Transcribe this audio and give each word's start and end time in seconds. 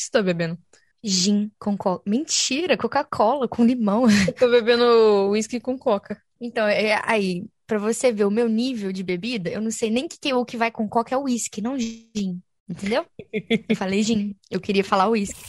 que 0.00 0.06
você 0.06 0.10
tá 0.10 0.22
bebendo? 0.22 0.58
Gin 1.02 1.50
com 1.58 1.76
coca. 1.76 2.02
Mentira, 2.08 2.76
Coca-Cola 2.76 3.48
com 3.48 3.64
limão. 3.64 4.04
Eu 4.28 4.32
tô 4.34 4.50
bebendo 4.50 5.30
whisky 5.30 5.60
com 5.60 5.78
coca. 5.78 6.20
Então, 6.40 6.66
é, 6.66 7.00
aí, 7.04 7.44
pra 7.66 7.78
você 7.78 8.10
ver 8.12 8.24
o 8.24 8.30
meu 8.30 8.48
nível 8.48 8.92
de 8.92 9.02
bebida, 9.02 9.50
eu 9.50 9.60
não 9.60 9.70
sei 9.70 9.90
nem 9.90 10.08
que, 10.08 10.18
que 10.18 10.32
o 10.32 10.44
que 10.44 10.56
vai 10.56 10.70
com 10.70 10.88
coca 10.88 11.14
é 11.14 11.18
whisky, 11.18 11.60
não 11.60 11.78
gin. 11.78 12.40
Entendeu? 12.68 13.04
Eu 13.68 13.76
falei 13.76 14.02
gin. 14.02 14.34
Eu 14.50 14.60
queria 14.60 14.82
falar 14.82 15.08
whisky. 15.08 15.40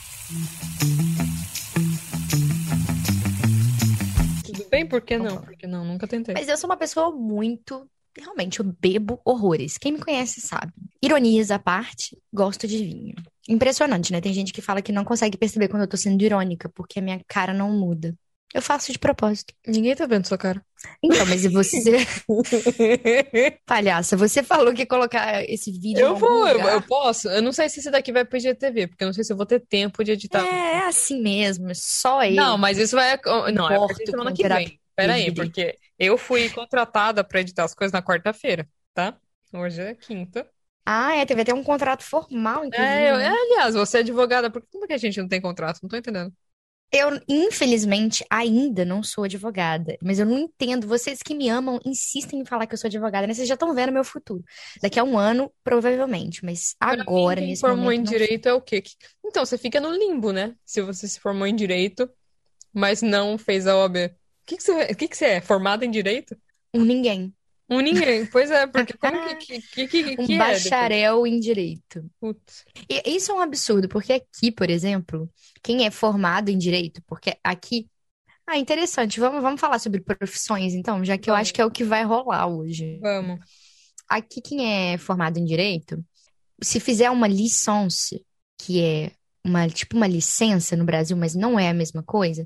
Tudo 4.45 4.69
bem? 4.69 4.85
Por 4.85 5.01
que 5.01 5.17
não? 5.17 5.41
Por 5.41 5.55
que 5.55 5.67
não? 5.67 5.85
Nunca 5.85 6.07
tentei. 6.07 6.35
Mas 6.35 6.49
eu 6.49 6.57
sou 6.57 6.69
uma 6.69 6.77
pessoa 6.77 7.11
muito. 7.11 7.89
Realmente, 8.17 8.59
eu 8.59 8.65
bebo 8.65 9.21
horrores. 9.23 9.77
Quem 9.77 9.93
me 9.93 9.99
conhece 9.99 10.41
sabe. 10.41 10.73
Ironias 11.01 11.49
à 11.51 11.57
parte, 11.57 12.17
gosto 12.31 12.67
de 12.67 12.77
vinho. 12.77 13.15
Impressionante, 13.47 14.11
né? 14.11 14.21
Tem 14.21 14.33
gente 14.33 14.53
que 14.53 14.61
fala 14.61 14.81
que 14.81 14.91
não 14.91 15.05
consegue 15.05 15.37
perceber 15.37 15.67
quando 15.67 15.83
eu 15.83 15.87
tô 15.87 15.97
sendo 15.97 16.21
irônica, 16.21 16.69
porque 16.69 16.99
a 16.99 17.01
minha 17.01 17.21
cara 17.27 17.53
não 17.53 17.71
muda. 17.71 18.15
Eu 18.53 18.61
faço 18.61 18.91
de 18.91 18.99
propósito. 18.99 19.53
Ninguém 19.65 19.95
tá 19.95 20.05
vendo 20.05 20.27
sua 20.27 20.37
cara. 20.37 20.61
Então, 21.01 21.25
mas 21.25 21.45
e 21.45 21.47
você. 21.47 22.05
Palhaça, 23.65 24.17
você 24.17 24.43
falou 24.43 24.73
que 24.73 24.81
ia 24.81 24.85
colocar 24.85 25.41
esse 25.49 25.71
vídeo 25.71 25.99
Eu 25.99 26.15
vou, 26.17 26.47
eu, 26.47 26.59
eu 26.59 26.81
posso. 26.81 27.29
Eu 27.29 27.41
não 27.41 27.53
sei 27.53 27.69
se 27.69 27.79
esse 27.79 27.89
daqui 27.89 28.11
vai 28.11 28.25
pro 28.25 28.37
IGTV, 28.37 28.87
porque 28.87 29.03
eu 29.03 29.07
não 29.07 29.13
sei 29.13 29.23
se 29.23 29.31
eu 29.31 29.37
vou 29.37 29.45
ter 29.45 29.61
tempo 29.61 30.03
de 30.03 30.11
editar. 30.11 30.45
É, 30.45 30.79
é 30.79 30.87
assim 30.87 31.21
mesmo, 31.21 31.69
só 31.73 32.25
eu. 32.25 32.33
Não, 32.33 32.57
mas 32.57 32.77
isso 32.77 32.95
vai. 32.95 33.17
Não, 33.53 33.69
é 33.69 33.75
Importo 33.75 34.05
semana 34.05 34.33
que 34.33 34.47
vem. 34.47 34.80
Peraí, 35.01 35.31
porque 35.31 35.79
eu 35.97 36.17
fui 36.17 36.49
contratada 36.49 37.23
pra 37.23 37.41
editar 37.41 37.63
as 37.65 37.73
coisas 37.75 37.91
na 37.93 38.01
quarta-feira, 38.03 38.69
tá? 38.93 39.19
Hoje 39.53 39.81
é 39.81 39.95
quinta. 39.95 40.49
Ah, 40.85 41.15
é, 41.15 41.25
teve 41.25 41.41
até 41.41 41.53
um 41.53 41.63
contrato 41.63 42.03
formal, 42.03 42.63
inclusive, 42.65 43.03
É, 43.03 43.11
eu- 43.11 43.15
né? 43.15 43.17
é, 43.17 43.27
aliás, 43.29 43.75
você 43.75 43.97
é 43.97 43.99
advogada, 44.01 44.49
por 44.51 44.61
que 44.65 44.87
que 44.87 44.93
a 44.93 44.97
gente 44.97 45.19
não 45.19 45.27
tem 45.27 45.41
contrato? 45.41 45.79
Não 45.81 45.89
tô 45.89 45.97
entendendo. 45.97 46.33
Eu, 46.93 47.09
infelizmente, 47.27 48.25
ainda 48.29 48.83
não 48.83 49.01
sou 49.01 49.23
advogada, 49.23 49.97
mas 50.03 50.19
eu 50.19 50.25
não 50.25 50.37
entendo. 50.39 50.85
Vocês 50.87 51.21
que 51.23 51.33
me 51.33 51.47
amam 51.49 51.79
insistem 51.85 52.41
em 52.41 52.45
falar 52.45 52.67
que 52.67 52.73
eu 52.73 52.77
sou 52.77 52.89
advogada, 52.89 53.25
né? 53.25 53.33
Vocês 53.33 53.47
já 53.47 53.53
estão 53.53 53.73
vendo 53.73 53.93
meu 53.93 54.03
futuro. 54.03 54.43
Daqui 54.81 54.99
a 54.99 55.03
um 55.03 55.17
ano, 55.17 55.53
provavelmente, 55.63 56.43
mas 56.43 56.75
mim, 56.89 57.05
agora, 57.05 57.35
quem 57.35 57.47
nesse 57.47 57.65
formou 57.65 57.91
em 57.91 58.03
momento, 58.03 58.03
não 58.03 58.17
direito 58.17 58.47
é 58.47 58.53
o 58.53 58.61
quê? 58.61 58.83
Então, 59.25 59.45
você 59.45 59.57
fica 59.57 59.79
no 59.79 59.91
limbo, 59.91 60.31
né? 60.31 60.55
Se 60.65 60.81
você 60.81 61.07
se 61.07 61.19
formou 61.19 61.47
em 61.47 61.55
direito, 61.55 62.09
mas 62.73 63.01
não 63.01 63.37
fez 63.37 63.67
a 63.67 63.77
OAB. 63.77 64.15
O 64.41 64.45
que 64.45 64.57
que 64.57 64.63
você, 64.63 64.95
que 64.95 65.07
que 65.07 65.17
você 65.17 65.25
é? 65.25 65.41
Formada 65.41 65.85
em 65.85 65.91
direito? 65.91 66.35
um 66.73 66.83
ninguém. 66.83 67.33
Um 67.69 67.79
ninguém. 67.79 68.25
Pois 68.25 68.51
é, 68.51 68.67
porque 68.67 68.93
como 68.93 69.35
que, 69.37 69.61
que, 69.71 69.87
que, 69.87 70.15
que, 70.15 70.21
Um 70.21 70.25
é 70.25 70.27
depois? 70.27 70.37
bacharel 70.37 71.25
em 71.25 71.39
direito. 71.39 72.05
Putz. 72.19 72.65
E 72.89 73.15
isso 73.15 73.31
é 73.31 73.35
um 73.35 73.39
absurdo, 73.39 73.87
porque 73.87 74.13
aqui, 74.13 74.51
por 74.51 74.69
exemplo, 74.69 75.29
quem 75.63 75.85
é 75.85 75.91
formado 75.91 76.49
em 76.49 76.57
direito, 76.57 77.01
porque 77.07 77.37
aqui. 77.43 77.89
Ah, 78.45 78.57
interessante. 78.57 79.19
Vamos, 79.19 79.41
vamos 79.41 79.61
falar 79.61 79.79
sobre 79.79 80.01
profissões, 80.01 80.73
então, 80.73 81.05
já 81.05 81.17
que 81.17 81.29
eu 81.29 81.35
acho 81.35 81.53
que 81.53 81.61
é 81.61 81.65
o 81.65 81.71
que 81.71 81.83
vai 81.83 82.03
rolar 82.03 82.47
hoje. 82.47 82.99
Vamos. 82.99 83.39
Aqui, 84.09 84.41
quem 84.41 84.93
é 84.93 84.97
formado 84.97 85.37
em 85.37 85.45
direito, 85.45 86.03
se 86.61 86.79
fizer 86.81 87.09
uma 87.09 87.27
licence, 87.27 88.25
que 88.57 88.81
é 88.81 89.11
uma, 89.45 89.69
tipo 89.69 89.95
uma 89.95 90.07
licença 90.07 90.75
no 90.75 90.83
Brasil, 90.83 91.15
mas 91.15 91.33
não 91.33 91.57
é 91.57 91.69
a 91.69 91.73
mesma 91.73 92.03
coisa, 92.03 92.45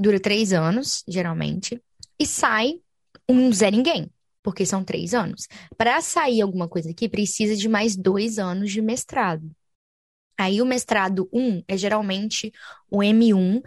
dura 0.00 0.18
três 0.18 0.52
anos, 0.52 1.04
geralmente, 1.06 1.80
e 2.18 2.26
sai 2.26 2.80
um 3.28 3.52
Zé 3.52 3.70
Ninguém, 3.70 4.10
porque 4.42 4.66
são 4.66 4.82
três 4.82 5.14
anos. 5.14 5.46
Para 5.76 6.00
sair 6.00 6.40
alguma 6.40 6.68
coisa 6.68 6.90
aqui, 6.90 7.08
precisa 7.08 7.54
de 7.54 7.68
mais 7.68 7.96
dois 7.96 8.38
anos 8.38 8.72
de 8.72 8.80
mestrado. 8.82 9.50
Aí 10.38 10.62
o 10.62 10.66
mestrado 10.66 11.28
1 11.32 11.62
é 11.68 11.76
geralmente 11.76 12.50
o 12.90 12.98
M1, 12.98 13.62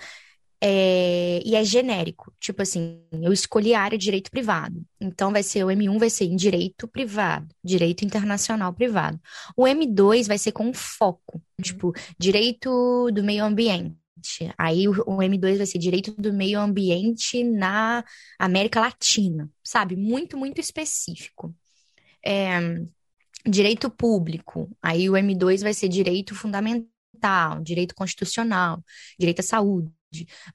é, 0.66 1.42
e 1.44 1.56
é 1.56 1.64
genérico. 1.66 2.34
Tipo 2.40 2.62
assim, 2.62 3.02
eu 3.22 3.34
escolhi 3.34 3.74
a 3.74 3.82
área 3.82 3.98
de 3.98 4.06
direito 4.06 4.32
privado. 4.32 4.82
Então 5.00 5.30
vai 5.30 5.44
ser 5.44 5.66
o 5.66 5.68
M1 5.68 6.00
vai 6.00 6.10
ser 6.10 6.24
em 6.24 6.38
direito 6.38 6.88
privado, 6.88 7.54
direito 7.62 8.06
internacional 8.06 8.74
privado. 8.74 9.20
O 9.58 9.64
M2 9.64 10.26
vai 10.26 10.38
ser 10.38 10.54
com 10.54 10.74
foco, 10.74 11.42
tipo, 11.62 11.92
direito 12.18 13.12
do 13.12 13.22
meio 13.24 13.44
ambiente. 13.44 14.03
Aí 14.58 14.88
o, 14.88 14.92
o 15.06 15.22
M2 15.22 15.58
vai 15.58 15.66
ser 15.66 15.78
direito 15.78 16.14
do 16.14 16.34
meio 16.34 16.60
ambiente 16.60 17.44
na 17.44 18.04
América 18.40 18.80
Latina, 18.80 19.50
sabe? 19.64 19.96
Muito, 19.96 20.38
muito 20.38 20.60
específico. 20.60 21.54
É, 22.26 22.60
direito 23.46 23.90
público. 23.90 24.70
Aí 24.82 25.10
o 25.10 25.14
M2 25.14 25.62
vai 25.62 25.74
ser 25.74 25.90
direito 25.90 26.36
fundamental, 26.36 27.62
direito 27.62 27.96
constitucional, 27.96 28.84
direito 29.20 29.40
à 29.40 29.44
saúde. 29.44 29.92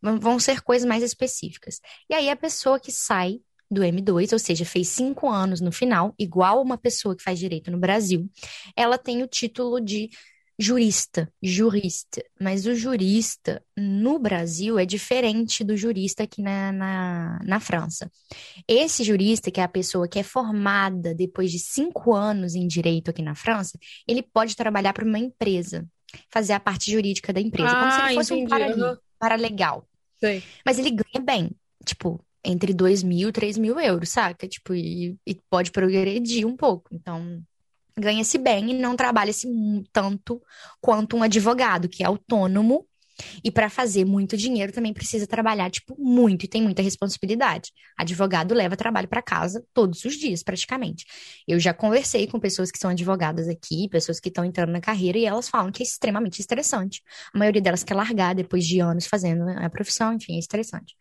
Vão 0.01 0.39
ser 0.39 0.63
coisas 0.63 0.89
mais 0.89 1.03
específicas. 1.03 1.81
E 2.09 2.15
aí 2.15 2.31
a 2.31 2.37
pessoa 2.37 2.81
que 2.81 2.93
sai 2.93 3.41
do 3.71 3.83
M2, 3.83 4.33
ou 4.33 4.39
seja, 4.39 4.65
fez 4.65 4.89
cinco 4.89 5.29
anos 5.29 5.61
no 5.61 5.71
final, 5.71 6.15
igual 6.19 6.63
uma 6.63 6.79
pessoa 6.79 7.15
que 7.15 7.23
faz 7.23 7.39
direito 7.39 7.71
no 7.71 7.79
Brasil, 7.79 8.31
ela 8.75 8.97
tem 8.97 9.23
o 9.23 9.27
título 9.27 9.79
de 9.79 10.09
jurista, 10.59 11.33
jurista. 11.43 12.23
Mas 12.41 12.67
o 12.67 12.75
jurista 12.75 13.63
no 13.77 14.19
Brasil 14.19 14.79
é 14.79 14.85
diferente 14.85 15.63
do 15.63 15.77
jurista 15.77 16.25
aqui 16.25 16.43
na, 16.43 16.73
na, 16.73 17.39
na 17.45 17.61
França. 17.61 18.11
Esse 18.67 19.05
jurista, 19.05 19.51
que 19.51 19.61
é 19.61 19.63
a 19.65 19.69
pessoa 19.69 20.09
que 20.09 20.19
é 20.19 20.23
formada 20.23 21.15
depois 21.15 21.51
de 21.53 21.59
cinco 21.59 22.15
anos 22.15 22.55
em 22.55 22.67
direito 22.67 23.11
aqui 23.11 23.23
na 23.23 23.35
França, 23.35 23.79
ele 24.07 24.23
pode 24.23 24.57
trabalhar 24.57 24.93
para 24.93 25.05
uma 25.05 25.19
empresa, 25.19 25.87
fazer 26.31 26.55
a 26.55 26.61
parte 26.61 26.91
jurídica 26.91 27.33
da 27.33 27.41
empresa, 27.41 27.77
como 27.77 27.91
se 27.93 28.01
Ah, 28.01 28.07
ele 28.07 28.15
fosse 28.15 28.33
um 28.33 28.37
entendi. 28.39 28.51
parali- 28.51 28.83
Aham. 28.83 28.99
paralegal. 29.19 29.89
Sei. 30.19 30.43
Mas 30.67 30.79
ele 30.79 30.91
ganha 30.91 31.25
bem, 31.25 31.51
tipo, 31.85 32.21
entre 32.45 32.75
2 32.75 33.03
mil 33.05 33.29
e 33.29 33.33
3 33.33 33.57
mil 33.57 33.79
euros, 33.79 34.09
saca? 34.09 34.49
Tipo, 34.49 34.75
e, 34.75 35.17
e 35.27 35.35
pode 35.49 35.71
progredir 35.71 36.45
um 36.47 36.57
pouco. 36.57 36.89
Então, 36.93 37.41
ganha-se 37.99 38.39
bem 38.39 38.71
e 38.71 38.75
não 38.75 38.97
trabalha-se 38.97 39.47
tanto 39.93 40.41
quanto 40.81 41.17
um 41.17 41.23
advogado, 41.23 41.89
que 41.89 42.03
é 42.03 42.07
autônomo. 42.07 42.87
E 43.43 43.51
para 43.51 43.69
fazer 43.69 44.05
muito 44.05 44.37
dinheiro 44.37 44.73
também 44.73 44.93
precisa 44.93 45.27
trabalhar, 45.27 45.71
tipo, 45.71 45.97
muito 45.99 46.45
e 46.45 46.49
tem 46.49 46.63
muita 46.63 46.83
responsabilidade. 46.83 47.73
Advogado 47.97 48.55
leva 48.55 48.77
trabalho 48.77 49.09
para 49.09 49.21
casa 49.21 49.65
todos 49.75 50.05
os 50.05 50.15
dias, 50.15 50.43
praticamente. 50.43 51.05
Eu 51.47 51.59
já 51.59 51.75
conversei 51.75 52.27
com 52.27 52.39
pessoas 52.39 52.71
que 52.71 52.79
são 52.79 52.91
advogadas 52.91 53.49
aqui, 53.49 53.89
pessoas 53.89 54.21
que 54.21 54.29
estão 54.29 54.45
entrando 54.45 54.71
na 54.71 54.81
carreira, 54.81 55.19
e 55.19 55.25
elas 55.25 55.49
falam 55.49 55.73
que 55.73 55.83
é 55.83 55.87
extremamente 55.87 56.41
estressante. 56.41 57.03
A 57.35 57.39
maioria 57.39 57.61
delas 57.61 57.83
quer 57.83 57.95
largar 57.95 58.35
depois 58.35 58.65
de 58.65 58.81
anos 58.81 59.07
fazendo 59.07 59.49
a 59.49 59.69
profissão, 59.69 60.13
enfim, 60.13 60.37
é 60.37 60.39
estressante. 60.39 60.95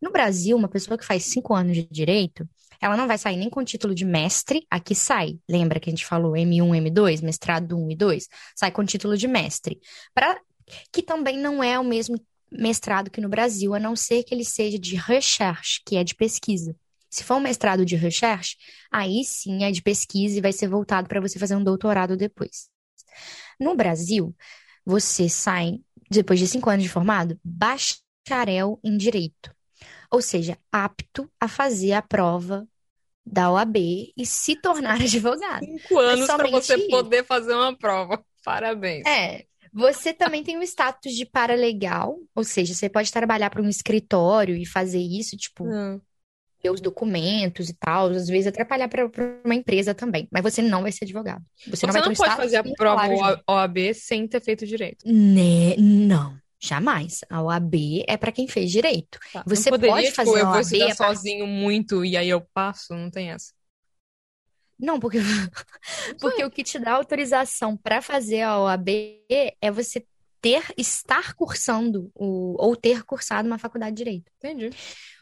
No 0.00 0.12
Brasil, 0.12 0.56
uma 0.56 0.68
pessoa 0.68 0.96
que 0.96 1.04
faz 1.04 1.24
cinco 1.24 1.54
anos 1.54 1.76
de 1.76 1.88
direito, 1.90 2.48
ela 2.80 2.96
não 2.96 3.06
vai 3.06 3.18
sair 3.18 3.36
nem 3.36 3.50
com 3.50 3.64
título 3.64 3.94
de 3.94 4.04
mestre, 4.04 4.66
aqui 4.70 4.94
sai. 4.94 5.38
Lembra 5.48 5.80
que 5.80 5.90
a 5.90 5.92
gente 5.92 6.06
falou 6.06 6.32
M1, 6.32 6.90
M2, 6.90 7.22
mestrado 7.22 7.76
1 7.76 7.90
e 7.90 7.96
2? 7.96 8.28
Sai 8.54 8.70
com 8.70 8.84
título 8.84 9.16
de 9.16 9.26
mestre. 9.26 9.80
Pra, 10.14 10.40
que 10.92 11.02
também 11.02 11.38
não 11.38 11.62
é 11.62 11.78
o 11.78 11.84
mesmo 11.84 12.16
mestrado 12.50 13.10
que 13.10 13.20
no 13.20 13.28
Brasil, 13.28 13.74
a 13.74 13.78
não 13.78 13.94
ser 13.94 14.22
que 14.24 14.34
ele 14.34 14.44
seja 14.44 14.78
de 14.78 14.96
recherche, 14.96 15.80
que 15.84 15.96
é 15.96 16.04
de 16.04 16.14
pesquisa. 16.14 16.74
Se 17.10 17.24
for 17.24 17.36
um 17.36 17.40
mestrado 17.40 17.84
de 17.84 17.96
recherche, 17.96 18.56
aí 18.90 19.24
sim 19.24 19.64
é 19.64 19.70
de 19.70 19.82
pesquisa 19.82 20.38
e 20.38 20.40
vai 20.42 20.52
ser 20.52 20.68
voltado 20.68 21.08
para 21.08 21.20
você 21.20 21.38
fazer 21.38 21.56
um 21.56 21.64
doutorado 21.64 22.16
depois. 22.16 22.68
No 23.58 23.74
Brasil, 23.74 24.34
você 24.84 25.28
sai, 25.28 25.80
depois 26.10 26.38
de 26.38 26.46
cinco 26.46 26.70
anos 26.70 26.82
de 26.82 26.88
formado, 26.88 27.38
bacharel 27.42 28.78
em 28.84 28.96
direito. 28.96 29.54
Ou 30.10 30.22
seja, 30.22 30.56
apto 30.72 31.30
a 31.40 31.48
fazer 31.48 31.92
a 31.92 32.02
prova 32.02 32.66
da 33.24 33.50
OAB 33.50 33.76
e 34.16 34.24
se 34.26 34.56
tornar 34.56 35.00
advogado. 35.02 35.64
Cinco 35.64 35.98
anos 35.98 36.26
para 36.26 36.50
você 36.50 36.76
isso. 36.76 36.88
poder 36.88 37.24
fazer 37.24 37.54
uma 37.54 37.76
prova. 37.76 38.24
Parabéns. 38.44 39.06
É, 39.06 39.44
você 39.72 40.12
também 40.14 40.42
tem 40.42 40.56
o 40.56 40.62
status 40.62 41.12
de 41.12 41.26
paralegal, 41.26 42.18
ou 42.34 42.42
seja, 42.44 42.74
você 42.74 42.88
pode 42.88 43.12
trabalhar 43.12 43.50
para 43.50 43.62
um 43.62 43.68
escritório 43.68 44.56
e 44.56 44.64
fazer 44.64 45.00
isso, 45.00 45.36
tipo, 45.36 45.64
Não. 45.64 46.00
ver 46.62 46.70
os 46.70 46.80
documentos 46.80 47.68
e 47.68 47.74
tal, 47.74 48.08
às 48.08 48.28
vezes 48.28 48.46
atrapalhar 48.46 48.88
para 48.88 49.04
uma 49.44 49.54
empresa 49.54 49.94
também, 49.94 50.26
mas 50.32 50.42
você 50.42 50.62
não 50.62 50.82
vai 50.82 50.92
ser 50.92 51.04
advogado. 51.04 51.44
Você 51.66 51.86
não 51.86 51.92
Você 51.92 52.00
não 52.00 52.12
um 52.12 52.14
pode 52.14 52.36
fazer 52.36 52.56
a 52.56 52.64
prova. 52.64 53.42
OAB 53.46 53.94
sem 53.94 54.26
ter 54.26 54.40
feito 54.40 54.66
direito. 54.66 55.06
Né? 55.06 55.76
Não, 55.76 56.34
jamais. 56.60 57.20
A 57.30 57.42
OAB 57.42 58.04
é 58.06 58.16
para 58.16 58.32
quem 58.32 58.48
fez 58.48 58.70
direito. 58.70 59.18
Tá. 59.32 59.44
Você 59.46 59.70
poderia, 59.70 59.94
pode 59.94 60.06
tipo, 60.06 60.16
fazer 60.16 60.30
eu 60.30 60.36
a 60.36 60.44
vou 60.44 60.52
OAB 60.54 60.62
estudar 60.62 60.84
a 60.92 60.96
par- 60.96 61.14
sozinho 61.14 61.46
muito 61.46 62.04
e 62.04 62.16
aí 62.16 62.28
eu 62.28 62.40
passo? 62.52 62.94
Não 62.94 63.10
tem 63.10 63.30
essa. 63.30 63.52
Não, 64.78 65.00
porque, 65.00 65.18
porque 66.20 66.44
o 66.44 66.50
que 66.50 66.62
te 66.62 66.78
dá 66.78 66.92
autorização 66.92 67.76
para 67.76 68.00
fazer 68.00 68.42
a 68.42 68.60
OAB 68.60 68.88
é 69.60 69.70
você 69.70 70.06
ter, 70.40 70.62
estar 70.76 71.34
cursando 71.34 72.10
o, 72.14 72.54
ou 72.58 72.76
ter 72.76 73.02
cursado 73.04 73.48
uma 73.48 73.58
faculdade 73.58 73.96
de 73.96 74.04
direito. 74.04 74.30
Entendi. 74.36 74.70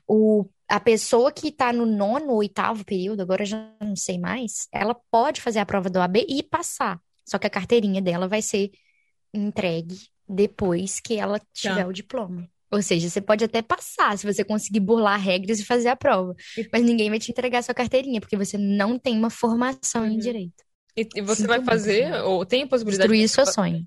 O, 0.06 0.48
a 0.68 0.78
pessoa 0.78 1.32
que 1.32 1.48
está 1.48 1.72
no 1.72 1.86
nono 1.86 2.32
ou 2.32 2.38
oitavo 2.38 2.84
período, 2.84 3.22
agora 3.22 3.42
eu 3.42 3.46
já 3.46 3.72
não 3.80 3.96
sei 3.96 4.18
mais, 4.18 4.68
ela 4.70 4.94
pode 5.10 5.40
fazer 5.40 5.58
a 5.58 5.66
prova 5.66 5.88
da 5.88 6.00
OAB 6.00 6.16
e 6.28 6.42
passar. 6.42 7.00
Só 7.24 7.38
que 7.38 7.46
a 7.46 7.50
carteirinha 7.50 8.00
dela 8.02 8.28
vai 8.28 8.42
ser 8.42 8.70
entregue 9.32 9.96
depois 10.28 11.00
que 11.00 11.16
ela 11.16 11.40
tiver 11.52 11.82
Tá. 11.82 11.86
o 11.86 11.92
diploma. 11.92 12.48
Ou 12.70 12.82
seja, 12.82 13.08
você 13.08 13.20
pode 13.20 13.44
até 13.44 13.62
passar 13.62 14.18
se 14.18 14.26
você 14.26 14.42
conseguir 14.44 14.80
burlar 14.80 15.20
regras 15.20 15.60
e 15.60 15.64
fazer 15.64 15.88
a 15.88 15.96
prova, 15.96 16.34
mas 16.72 16.82
ninguém 16.82 17.08
vai 17.08 17.18
te 17.18 17.30
entregar 17.30 17.62
sua 17.62 17.74
carteirinha 17.74 18.20
porque 18.20 18.36
você 18.36 18.58
não 18.58 18.98
tem 18.98 19.16
uma 19.16 19.30
formação 19.30 20.04
em 20.04 20.12
Uhum. 20.12 20.18
direito. 20.18 20.64
E, 20.96 21.06
e 21.14 21.20
você 21.20 21.42
Sinto 21.42 21.48
vai 21.48 21.58
muito, 21.58 21.70
fazer, 21.70 22.10
né? 22.10 22.22
ou 22.22 22.44
tem 22.44 22.62
a 22.62 22.66
possibilidade 22.66 23.08
Destruir 23.08 23.26
de 23.26 23.32
seu 23.32 23.46
sonho. 23.46 23.86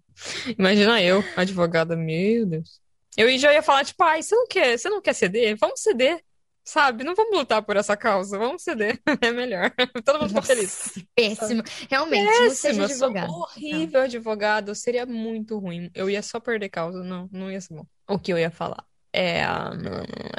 Imagina 0.57 1.01
eu, 1.01 1.23
advogada, 1.35 1.95
meu 1.95 2.45
Deus. 2.45 2.79
Eu 3.17 3.37
já 3.37 3.51
ia 3.53 3.61
falar, 3.61 3.83
tipo, 3.83 4.01
ai, 4.03 4.21
você 4.21 4.35
não 4.35 4.47
quer, 4.47 4.77
você 4.77 4.89
não 4.89 5.01
quer 5.01 5.13
ceder? 5.13 5.57
Vamos 5.59 5.81
ceder, 5.81 6.21
sabe? 6.63 7.03
Não 7.03 7.15
vamos 7.15 7.37
lutar 7.37 7.61
por 7.63 7.75
essa 7.77 7.97
causa, 7.97 8.37
vamos 8.37 8.63
ceder. 8.63 8.99
É 9.21 9.31
melhor. 9.31 9.71
Todo 10.05 10.19
mundo 10.19 10.29
fica 10.29 10.41
feliz. 10.41 10.79
Nossa, 10.85 11.07
péssimo. 11.15 11.63
Realmente, 11.89 12.37
não 12.37 12.49
seja 12.49 12.81
Péssimo, 12.81 12.81
eu 12.83 12.89
sou 12.89 13.09
advogado. 13.09 13.33
horrível 13.41 14.01
advogado, 14.01 14.75
seria 14.75 15.05
muito 15.05 15.57
ruim. 15.59 15.89
Eu 15.93 16.09
ia 16.09 16.21
só 16.23 16.39
perder 16.39 16.69
causa, 16.69 17.03
não, 17.03 17.29
não 17.31 17.51
ia 17.51 17.61
ser 17.61 17.73
bom. 17.75 17.85
O 18.07 18.19
que 18.19 18.31
eu 18.33 18.37
ia 18.39 18.51
falar? 18.51 18.85
É, 19.11 19.43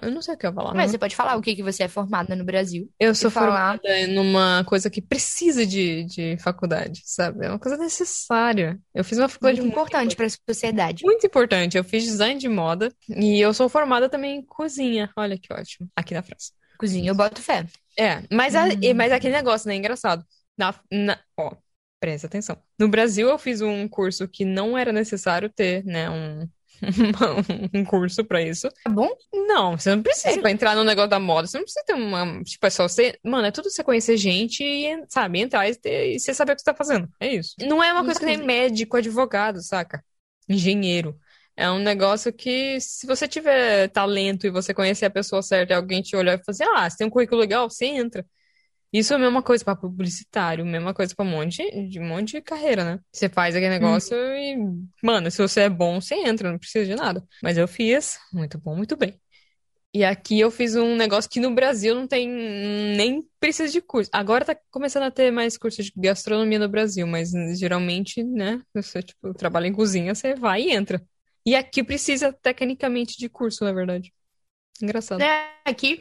eu 0.03 0.11
não 0.11 0.23
sei 0.23 0.35
o 0.35 0.37
que 0.39 0.47
eu 0.47 0.51
ia 0.51 0.55
falar. 0.55 0.75
Mas 0.75 0.91
você 0.91 0.99
pode 0.99 1.17
falar 1.17 1.37
o 1.37 1.43
que 1.43 1.57
que 1.57 1.63
você 1.63 1.85
é 1.85 1.89
formada 1.89 2.37
no 2.37 2.45
Brasil. 2.45 2.89
Eu 2.99 3.15
sou 3.15 3.31
falar- 3.31 3.79
formada 3.79 4.07
numa 4.09 4.65
coisa 4.65 4.89
que 4.89 5.03
precisa 5.03 5.67
de, 5.67 6.05
de 6.05 6.37
faculdade, 6.39 7.03
sabe? 7.05 7.47
É 7.47 7.49
uma 7.49 7.59
coisa 7.59 7.77
necessária. 7.77 8.79
Eu 8.95 9.05
fiz 9.05 9.19
uma 9.19 9.29
faculdade 9.29 9.61
Muito 9.61 9.73
importante 9.73 10.15
para 10.17 10.27
a 10.27 10.31
sociedade. 10.49 11.05
Muito 11.05 11.27
importante. 11.27 11.77
Eu 11.77 11.85
fiz 11.85 12.05
design 12.05 12.39
de 12.39 12.49
moda 12.49 12.93
e 13.09 13.41
eu 13.41 13.53
sou 13.53 13.69
formada 13.69 14.09
também 14.09 14.37
em 14.37 14.43
cozinha. 14.43 15.11
Olha 15.17 15.39
que 15.39 15.53
ótimo. 15.53 15.89
Aqui 15.97 16.15
na 16.15 16.23
França. 16.23 16.53
Cozinha, 16.79 17.11
eu 17.11 17.15
boto 17.15 17.43
fé. 17.43 17.67
É, 17.99 18.23
mas, 18.33 18.55
a, 18.55 18.65
Hum. 18.65 18.95
mas 18.97 19.13
aquele 19.13 19.35
negócio, 19.35 19.69
né? 19.69 19.75
Engraçado. 19.75 20.25
Na, 20.57 20.75
na, 20.91 21.19
ó, 21.37 21.53
presta 21.99 22.27
atenção. 22.27 22.57
No 22.79 22.89
Brasil, 22.89 23.29
eu 23.29 23.39
fiz 23.39 23.61
um 23.61 23.87
curso 23.89 24.27
que 24.29 24.45
não 24.45 24.77
era 24.79 24.93
necessário 24.93 25.51
ter, 25.51 25.85
né? 25.85 26.09
Um, 26.09 26.49
um 27.75 27.85
curso 27.85 28.25
pra 28.25 28.43
isso. 28.43 28.69
Tá 28.83 28.91
bom? 28.91 29.09
Não, 29.33 29.77
você 29.77 29.95
não 29.95 30.03
precisa 30.03 30.29
Sério? 30.31 30.43
pra 30.43 30.51
entrar 30.51 30.75
no 30.75 30.85
negócio 30.85 31.11
da 31.11 31.19
moda. 31.19 31.47
Você 31.47 31.59
não 31.59 31.65
precisa 31.65 31.85
ter 31.85 31.95
uma. 31.95 32.43
Tipo, 32.43 32.67
é 32.67 32.71
só 32.71 32.89
você. 32.89 33.19
Mano, 33.23 33.47
é 33.47 33.51
tudo 33.51 33.71
você 33.71 33.85
conhecer 33.85 34.17
gente 34.17 34.65
e, 34.65 35.05
sabe, 35.09 35.41
entrar 35.41 35.69
e, 35.69 35.75
ter- 35.77 36.15
e 36.15 36.19
você 36.21 36.33
saber 36.33 36.53
o 36.53 36.57
que 36.57 36.63
você 36.63 36.71
tá 36.71 36.75
fazendo. 36.75 37.09
É 37.21 37.35
isso. 37.35 37.55
Não 37.61 37.83
é 37.83 37.93
uma 37.93 38.05
coisa 38.05 38.19
que 38.19 38.27
nem 38.27 38.39
médico, 38.39 38.97
advogado, 38.97 39.61
saca? 39.63 40.03
Engenheiro. 40.49 41.19
É 41.57 41.71
um 41.71 41.79
negócio 41.79 42.33
que, 42.33 42.81
se 42.81 43.07
você 43.07 43.29
tiver 43.29 43.89
talento 43.89 44.47
e 44.47 44.51
você 44.51 44.73
conhecer 44.73 45.05
a 45.07 45.11
pessoa 45.11 45.43
certa 45.43 45.75
e 45.75 45.77
alguém 45.77 46.01
te 46.01 46.17
olhar 46.17 46.35
e 46.39 46.45
falar 46.45 46.53
assim, 46.55 46.65
ah, 46.75 46.89
você 46.89 46.97
tem 46.97 47.07
um 47.07 47.11
currículo 47.11 47.41
legal, 47.41 47.69
você 47.69 47.85
entra. 47.87 48.25
Isso 48.93 49.13
é 49.13 49.17
a 49.17 49.19
mesma 49.19 49.43
coisa 49.43 49.65
pra 49.65 49.77
publicitário, 49.77 50.67
mesma 50.67 50.93
coisa 50.93 51.15
pra 51.15 51.25
um 51.25 51.29
monte 51.29 51.63
de, 51.89 52.01
um 52.01 52.09
monte 52.09 52.33
de 52.33 52.43
carreira, 52.43 52.85
né? 52.85 53.01
Você 53.13 53.29
faz 53.29 53.55
aquele 53.55 53.71
negócio 53.71 54.17
e, 54.17 54.57
mano, 55.03 55.31
se 55.31 55.39
você 55.39 55.63
é 55.63 55.69
bom, 55.69 56.01
você 56.01 56.17
entra, 56.17 56.51
não 56.51 56.59
precisa 56.59 56.85
de 56.85 56.97
nada. 56.97 57.25
Mas 57.43 57.57
eu 57.57 57.69
fiz, 57.69 58.19
muito 58.33 58.59
bom, 58.59 58.75
muito 58.77 58.97
bem. 58.97 59.21
E 59.93 60.05
aqui 60.05 60.39
eu 60.39 60.51
fiz 60.53 60.77
um 60.77 60.95
negócio 60.95 61.29
que 61.29 61.41
no 61.41 61.53
Brasil 61.53 61.95
não 61.95 62.07
tem 62.07 62.29
nem 62.29 63.25
precisa 63.41 63.73
de 63.73 63.81
curso. 63.81 64.09
Agora 64.13 64.45
tá 64.45 64.57
começando 64.71 65.03
a 65.05 65.11
ter 65.11 65.33
mais 65.33 65.59
curso 65.59 65.83
de 65.83 65.93
gastronomia 65.97 66.61
no 66.61 66.69
Brasil, 66.69 67.07
mas 67.07 67.31
geralmente, 67.59 68.23
né, 68.23 68.61
você 68.73 69.03
tipo 69.03 69.35
trabalha 69.35 69.67
em 69.67 69.73
cozinha, 69.73 70.15
você 70.15 70.35
vai 70.35 70.63
e 70.63 70.73
entra. 70.73 71.03
E 71.45 71.57
aqui 71.57 71.83
precisa 71.83 72.33
tecnicamente 72.33 73.19
de 73.19 73.29
curso, 73.29 73.65
na 73.65 73.73
verdade. 73.73 74.13
Engraçado. 74.81 75.23
É, 75.23 75.51
aqui, 75.65 76.01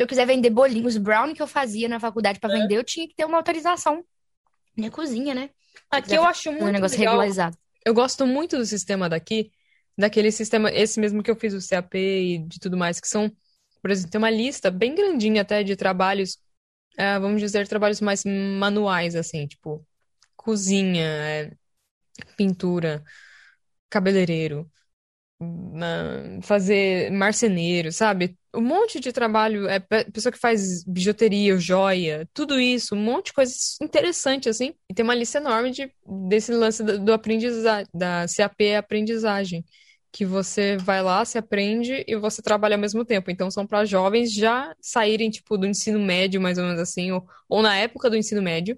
se 0.00 0.04
eu 0.04 0.06
quiser 0.06 0.26
vender 0.26 0.48
bolinhos, 0.48 0.96
brownie 0.96 1.34
que 1.34 1.42
eu 1.42 1.46
fazia 1.46 1.86
na 1.86 2.00
faculdade 2.00 2.40
para 2.40 2.48
vender, 2.48 2.76
eu 2.76 2.82
tinha 2.84 3.06
que 3.06 3.14
ter 3.14 3.26
uma 3.26 3.36
autorização. 3.36 4.02
Minha 4.74 4.90
cozinha, 4.90 5.34
né? 5.34 5.50
Aqui 5.90 6.14
eu 6.16 6.24
acho 6.24 6.50
Um 6.50 6.54
muito 6.54 6.72
negócio 6.72 6.98
legal. 6.98 7.12
regularizado. 7.12 7.58
Eu 7.84 7.92
gosto 7.92 8.26
muito 8.26 8.56
do 8.56 8.64
sistema 8.64 9.10
daqui, 9.10 9.52
daquele 9.98 10.32
sistema, 10.32 10.70
esse 10.70 10.98
mesmo 10.98 11.22
que 11.22 11.30
eu 11.30 11.36
fiz 11.36 11.52
o 11.52 11.68
CAP 11.68 11.98
e 11.98 12.38
de 12.38 12.58
tudo 12.58 12.78
mais, 12.78 12.98
que 12.98 13.06
são, 13.06 13.30
por 13.82 13.90
exemplo, 13.90 14.10
tem 14.10 14.18
uma 14.18 14.30
lista 14.30 14.70
bem 14.70 14.94
grandinha 14.94 15.42
até 15.42 15.62
de 15.62 15.76
trabalhos, 15.76 16.38
eh, 16.96 17.18
vamos 17.18 17.42
dizer, 17.42 17.68
trabalhos 17.68 18.00
mais 18.00 18.24
manuais, 18.24 19.14
assim, 19.14 19.46
tipo 19.46 19.86
cozinha, 20.34 21.04
eh, 21.04 21.52
pintura, 22.38 23.04
cabeleireiro, 23.90 24.66
hum, 25.40 26.40
fazer 26.42 27.10
marceneiro, 27.12 27.92
sabe? 27.92 28.38
Um 28.54 28.62
monte 28.62 28.98
de 28.98 29.12
trabalho, 29.12 29.68
é 29.68 29.78
pe- 29.78 30.10
pessoa 30.10 30.32
que 30.32 30.38
faz 30.38 30.82
bijuteria, 30.84 31.56
joia, 31.56 32.28
tudo 32.34 32.58
isso, 32.60 32.96
um 32.96 32.98
monte 32.98 33.26
de 33.26 33.32
coisas 33.32 33.76
interessantes, 33.80 34.48
assim. 34.48 34.74
E 34.90 34.94
tem 34.94 35.04
uma 35.04 35.14
lista 35.14 35.38
enorme 35.38 35.70
de, 35.70 35.92
desse 36.28 36.52
lance 36.52 36.82
do, 36.82 36.98
do 36.98 37.12
aprendizagem, 37.12 37.86
da 37.94 38.26
CAP 38.26 38.74
aprendizagem, 38.74 39.64
que 40.12 40.24
você 40.26 40.76
vai 40.78 41.00
lá, 41.00 41.24
se 41.24 41.38
aprende 41.38 42.04
e 42.08 42.16
você 42.16 42.42
trabalha 42.42 42.74
ao 42.74 42.80
mesmo 42.80 43.04
tempo. 43.04 43.30
Então, 43.30 43.48
são 43.52 43.64
para 43.66 43.84
jovens 43.84 44.32
já 44.32 44.74
saírem, 44.80 45.30
tipo, 45.30 45.56
do 45.56 45.66
ensino 45.66 46.00
médio, 46.00 46.40
mais 46.40 46.58
ou 46.58 46.64
menos 46.64 46.80
assim, 46.80 47.12
ou, 47.12 47.24
ou 47.48 47.62
na 47.62 47.76
época 47.76 48.10
do 48.10 48.16
ensino 48.16 48.42
médio, 48.42 48.76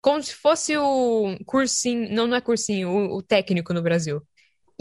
como 0.00 0.22
se 0.22 0.34
fosse 0.34 0.76
o 0.76 1.36
cursinho, 1.46 2.08
não, 2.14 2.26
não 2.26 2.36
é 2.36 2.40
cursinho, 2.40 2.90
o, 2.90 3.18
o 3.18 3.22
técnico 3.22 3.72
no 3.74 3.82
Brasil. 3.82 4.22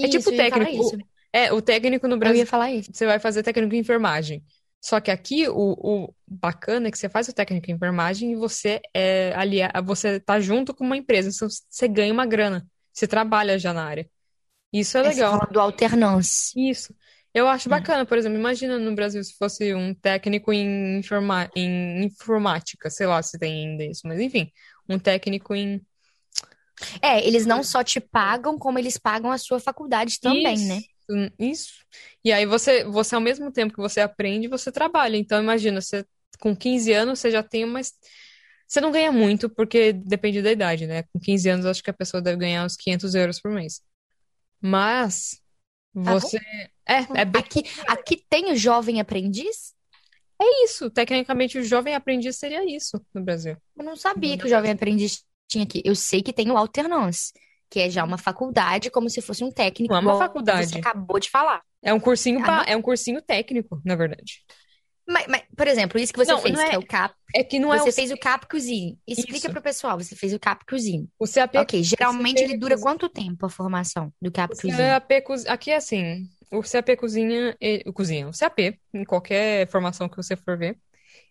É 0.01 0.07
tipo 0.07 0.31
Isso, 0.31 0.33
ia 0.33 0.45
falar 0.45 0.71
técnico. 0.71 0.71
isso. 0.71 1.01
É, 1.33 1.51
o 1.53 1.61
técnico 1.61 2.07
no 2.07 2.17
Eu 2.23 2.33
Brasil 2.33 2.35
ia 2.35 2.45
falar 2.47 2.71
isso. 2.71 2.91
você 2.91 3.05
vai 3.05 3.19
fazer 3.19 3.43
técnico 3.43 3.75
em 3.75 3.79
enfermagem. 3.79 4.43
Só 4.81 4.99
que 4.99 5.11
aqui 5.11 5.47
o, 5.47 5.53
o 6.07 6.15
bacana 6.27 6.87
é 6.87 6.91
que 6.91 6.97
você 6.97 7.07
faz 7.09 7.27
o 7.27 7.33
técnico 7.33 7.69
em 7.71 7.75
enfermagem 7.75 8.31
e 8.33 8.35
você 8.35 8.81
é 8.93 9.33
alia, 9.35 9.71
você 9.85 10.19
tá 10.19 10.39
junto 10.39 10.73
com 10.73 10.83
uma 10.83 10.97
empresa, 10.97 11.29
então 11.29 11.47
você 11.69 11.87
ganha 11.87 12.11
uma 12.13 12.25
grana. 12.25 12.67
Você 12.91 13.07
trabalha 13.07 13.59
já 13.59 13.73
na 13.73 13.85
área. 13.85 14.09
Isso 14.73 14.97
é 14.97 15.03
É, 15.03 15.11
legal. 15.11 15.39
fala 15.39 15.45
do 15.51 15.59
alternance. 15.59 16.55
Isso. 16.55 16.93
Eu 17.33 17.47
acho 17.47 17.69
Hum. 17.69 17.69
bacana, 17.69 18.05
por 18.05 18.17
exemplo, 18.17 18.37
imagina 18.37 18.77
no 18.77 18.93
Brasil 18.93 19.23
se 19.23 19.33
fosse 19.37 19.73
um 19.73 19.93
técnico 19.95 20.51
em, 20.51 20.99
informa, 20.99 21.49
em 21.55 22.03
informática, 22.05 22.89
sei 22.89 23.07
lá 23.07 23.21
se 23.23 23.39
tem 23.39 23.67
ainda 23.69 23.85
isso, 23.85 24.01
mas 24.05 24.19
enfim, 24.19 24.51
um 24.89 24.99
técnico 24.99 25.55
em 25.55 25.81
É, 27.01 27.25
eles 27.25 27.45
não 27.45 27.63
só 27.63 27.83
te 27.83 27.99
pagam, 27.99 28.57
como 28.57 28.79
eles 28.79 28.97
pagam 28.97 29.31
a 29.31 29.37
sua 29.37 29.59
faculdade 29.59 30.19
também, 30.19 30.57
Isso, 30.57 30.65
né? 30.65 30.83
Isso. 31.39 31.73
E 32.23 32.31
aí 32.31 32.45
você, 32.45 32.83
você 32.83 33.15
ao 33.15 33.21
mesmo 33.21 33.51
tempo 33.51 33.73
que 33.73 33.79
você 33.81 33.99
aprende, 34.01 34.47
você 34.47 34.71
trabalha. 34.71 35.17
Então 35.17 35.41
imagina, 35.41 35.81
você 35.81 36.05
com 36.39 36.55
15 36.55 36.91
anos 36.93 37.19
você 37.19 37.31
já 37.31 37.43
tem 37.43 37.63
uma 37.63 37.81
você 38.67 38.79
não 38.79 38.91
ganha 38.91 39.11
muito 39.11 39.49
porque 39.49 39.91
depende 39.93 40.41
da 40.41 40.51
idade, 40.51 40.87
né? 40.87 41.03
Com 41.03 41.19
15 41.19 41.49
anos 41.49 41.65
acho 41.65 41.83
que 41.83 41.89
a 41.89 41.93
pessoa 41.93 42.21
deve 42.21 42.37
ganhar 42.37 42.65
uns 42.65 42.75
500 42.77 43.15
euros 43.15 43.39
por 43.41 43.51
mês. 43.51 43.81
Mas 44.61 45.41
Tá 46.03 46.13
você 46.13 46.37
é, 46.87 47.21
é 47.21 47.25
bem 47.25 47.41
Aqui, 47.41 47.63
aqui 47.87 48.25
tem 48.29 48.51
o 48.51 48.55
jovem 48.55 48.99
aprendiz? 48.99 49.73
isso. 50.63 50.89
Tecnicamente 50.89 51.57
o 51.57 51.63
jovem 51.63 51.95
aprendiz 51.95 52.37
seria 52.37 52.63
isso 52.65 52.99
no 53.13 53.23
Brasil. 53.23 53.57
Eu 53.77 53.83
não 53.83 53.95
sabia 53.95 54.37
que 54.37 54.45
o 54.45 54.49
jovem 54.49 54.71
aprendiz 54.71 55.23
tinha 55.47 55.63
aqui. 55.63 55.81
Eu 55.85 55.95
sei 55.95 56.21
que 56.21 56.33
tem 56.33 56.49
o 56.49 56.57
alternance, 56.57 57.33
que 57.71 57.79
é 57.79 57.89
já 57.89 58.03
uma 58.03 58.17
faculdade, 58.17 58.91
como 58.91 59.09
se 59.09 59.21
fosse 59.21 59.43
um 59.45 59.49
técnico, 59.51 59.93
é 59.93 59.99
uma 59.99 60.17
faculdade. 60.17 60.67
você 60.67 60.77
acabou 60.79 61.17
de 61.19 61.29
falar. 61.29 61.61
É 61.81 61.93
um 61.93 61.99
cursinho, 61.99 62.39
Ah, 62.45 62.65
é 62.67 62.75
um 62.75 62.81
cursinho 62.81 63.21
técnico, 63.21 63.81
na 63.85 63.95
verdade. 63.95 64.43
Mas, 65.07 65.25
mas, 65.27 65.41
por 65.57 65.67
exemplo, 65.67 65.99
isso 65.99 66.13
que 66.13 66.19
você 66.19 66.31
Não, 66.31 66.39
fez, 66.39 66.53
não 66.53 66.61
é- 66.61 66.69
que 66.69 66.75
é 66.75 66.77
o 66.77 66.85
CAP, 66.85 67.15
É 67.33 67.43
que 67.43 67.59
não 67.59 67.73
é 67.73 67.79
você 67.79 67.89
o, 67.89 67.93
fez 67.93 68.11
o 68.11 68.17
CAP 68.17 68.45
Cuisine. 68.47 68.99
Explica 69.07 69.37
Isso. 69.37 69.49
pro 69.49 69.61
pessoal, 69.61 69.97
você 69.97 70.15
fez 70.15 70.33
o 70.33 70.39
CAP 70.39 70.65
Cuisine. 70.65 71.09
o 71.17 71.25
CAP 71.25 71.57
Ok, 71.57 71.81
geralmente 71.83 72.39
fez 72.39 72.49
ele 72.51 72.59
dura 72.59 72.77
quanto 72.77 73.09
tempo 73.09 73.45
a 73.45 73.49
formação 73.49 74.13
do 74.21 74.29
CAP 74.31 74.51
Cuisine? 74.55 74.77
CAP, 74.77 75.23
aqui 75.47 75.71
é 75.71 75.77
assim, 75.77 76.27
o 76.51 76.61
CAP 76.61 76.95
cozinha, 76.97 77.55
ele- 77.59 77.83
o 77.87 77.93
cozinha, 77.93 78.27
o 78.27 78.31
CAP, 78.37 78.77
em 78.93 79.03
qualquer 79.05 79.67
formação 79.69 80.07
que 80.07 80.17
você 80.17 80.35
for 80.35 80.57
ver, 80.57 80.77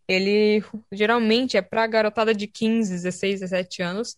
ele 0.09 0.65
geralmente 0.93 1.57
é 1.57 1.63
pra 1.63 1.87
garotada 1.87 2.35
de 2.35 2.47
15, 2.47 2.91
16, 2.91 3.41
17 3.41 3.83
anos, 3.83 4.17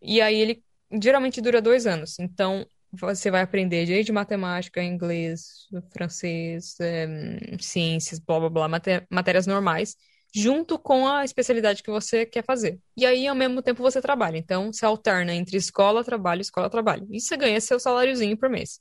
e 0.00 0.20
aí 0.20 0.36
ele 0.36 0.62
geralmente 1.02 1.40
dura 1.40 1.60
dois 1.60 1.86
anos. 1.86 2.18
Então, 2.18 2.66
você 2.92 3.30
vai 3.30 3.42
aprender 3.42 3.86
desde 3.86 4.12
matemática, 4.12 4.82
inglês, 4.82 5.66
francês, 5.92 6.76
eh, 6.80 7.56
ciências, 7.60 8.18
blá 8.18 8.40
blá 8.40 8.48
blá, 8.50 8.68
maté- 8.68 9.06
matérias 9.10 9.46
normais, 9.46 9.96
junto 10.34 10.78
com 10.78 11.06
a 11.08 11.24
especialidade 11.24 11.82
que 11.82 11.90
você 11.90 12.24
quer 12.26 12.44
fazer. 12.44 12.78
E 12.96 13.04
aí, 13.06 13.26
ao 13.26 13.34
mesmo 13.34 13.62
tempo, 13.62 13.82
você 13.82 14.00
trabalha. 14.00 14.38
Então, 14.38 14.72
você 14.72 14.84
alterna 14.86 15.34
entre 15.34 15.56
escola, 15.56 16.04
trabalho, 16.04 16.40
escola, 16.40 16.70
trabalho. 16.70 17.06
E 17.10 17.20
você 17.20 17.36
ganha 17.36 17.60
seu 17.60 17.78
saláriozinho 17.80 18.36
por 18.36 18.48
mês. 18.48 18.80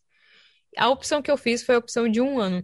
A 0.77 0.89
opção 0.89 1.21
que 1.21 1.31
eu 1.31 1.37
fiz 1.37 1.63
foi 1.63 1.75
a 1.75 1.77
opção 1.79 2.09
de 2.09 2.21
um 2.21 2.39
ano. 2.39 2.63